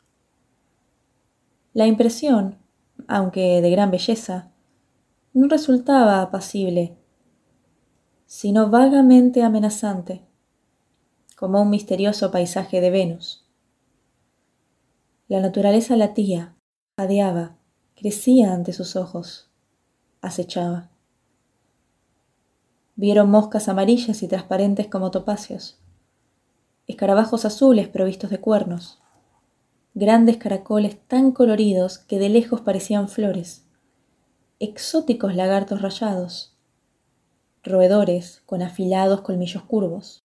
La 1.73 1.87
impresión, 1.87 2.57
aunque 3.07 3.61
de 3.61 3.69
gran 3.69 3.91
belleza, 3.91 4.51
no 5.33 5.47
resultaba 5.47 6.21
apacible, 6.21 6.97
sino 8.33 8.69
vagamente 8.69 9.43
amenazante, 9.43 10.21
como 11.35 11.61
un 11.61 11.69
misterioso 11.69 12.31
paisaje 12.31 12.79
de 12.79 12.89
Venus. 12.89 13.45
La 15.27 15.41
naturaleza 15.41 15.97
latía, 15.97 16.55
jadeaba, 16.97 17.57
crecía 17.93 18.53
ante 18.53 18.71
sus 18.71 18.95
ojos, 18.95 19.51
acechaba. 20.21 20.91
Vieron 22.95 23.29
moscas 23.29 23.67
amarillas 23.67 24.23
y 24.23 24.29
transparentes 24.29 24.87
como 24.87 25.11
topacios, 25.11 25.81
escarabajos 26.87 27.43
azules 27.43 27.89
provistos 27.89 28.29
de 28.29 28.39
cuernos, 28.39 29.01
grandes 29.93 30.37
caracoles 30.37 31.05
tan 31.05 31.33
coloridos 31.33 31.97
que 31.97 32.17
de 32.17 32.29
lejos 32.29 32.61
parecían 32.61 33.09
flores, 33.09 33.65
exóticos 34.57 35.35
lagartos 35.35 35.81
rayados, 35.81 36.50
roedores 37.63 38.41
con 38.45 38.61
afilados 38.61 39.21
colmillos 39.21 39.63
curvos, 39.63 40.23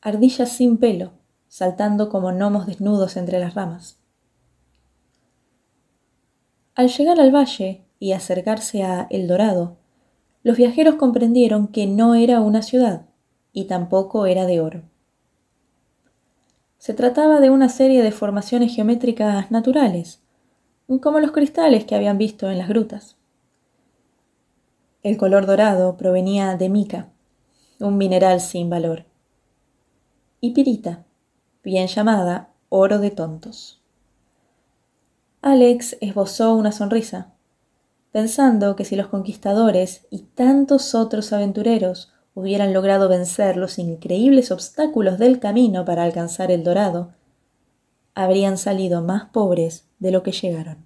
ardillas 0.00 0.50
sin 0.50 0.78
pelo, 0.78 1.12
saltando 1.48 2.08
como 2.08 2.32
gnomos 2.32 2.66
desnudos 2.66 3.16
entre 3.16 3.38
las 3.38 3.54
ramas. 3.54 3.98
Al 6.74 6.88
llegar 6.88 7.20
al 7.20 7.34
valle 7.34 7.84
y 7.98 8.12
acercarse 8.12 8.82
a 8.82 9.06
El 9.10 9.28
Dorado, 9.28 9.76
los 10.42 10.56
viajeros 10.56 10.96
comprendieron 10.96 11.68
que 11.68 11.86
no 11.86 12.14
era 12.14 12.40
una 12.40 12.62
ciudad 12.62 13.06
y 13.52 13.64
tampoco 13.64 14.26
era 14.26 14.46
de 14.46 14.60
oro. 14.60 14.82
Se 16.78 16.92
trataba 16.92 17.40
de 17.40 17.50
una 17.50 17.68
serie 17.68 18.02
de 18.02 18.12
formaciones 18.12 18.74
geométricas 18.74 19.50
naturales, 19.50 20.20
como 21.00 21.20
los 21.20 21.32
cristales 21.32 21.84
que 21.84 21.94
habían 21.94 22.18
visto 22.18 22.50
en 22.50 22.58
las 22.58 22.68
grutas. 22.68 23.16
El 25.04 25.18
color 25.18 25.44
dorado 25.44 25.98
provenía 25.98 26.56
de 26.56 26.70
mica, 26.70 27.10
un 27.78 27.98
mineral 27.98 28.40
sin 28.40 28.70
valor, 28.70 29.04
y 30.40 30.52
pirita, 30.52 31.04
bien 31.62 31.88
llamada 31.88 32.48
oro 32.70 32.98
de 32.98 33.10
tontos. 33.10 33.82
Alex 35.42 35.98
esbozó 36.00 36.54
una 36.54 36.72
sonrisa, 36.72 37.34
pensando 38.12 38.76
que 38.76 38.86
si 38.86 38.96
los 38.96 39.08
conquistadores 39.08 40.06
y 40.08 40.20
tantos 40.20 40.94
otros 40.94 41.34
aventureros 41.34 42.10
hubieran 42.34 42.72
logrado 42.72 43.06
vencer 43.10 43.58
los 43.58 43.78
increíbles 43.78 44.50
obstáculos 44.50 45.18
del 45.18 45.38
camino 45.38 45.84
para 45.84 46.04
alcanzar 46.04 46.50
el 46.50 46.64
dorado, 46.64 47.12
habrían 48.14 48.56
salido 48.56 49.02
más 49.02 49.26
pobres 49.26 49.86
de 49.98 50.12
lo 50.12 50.22
que 50.22 50.32
llegaron. 50.32 50.83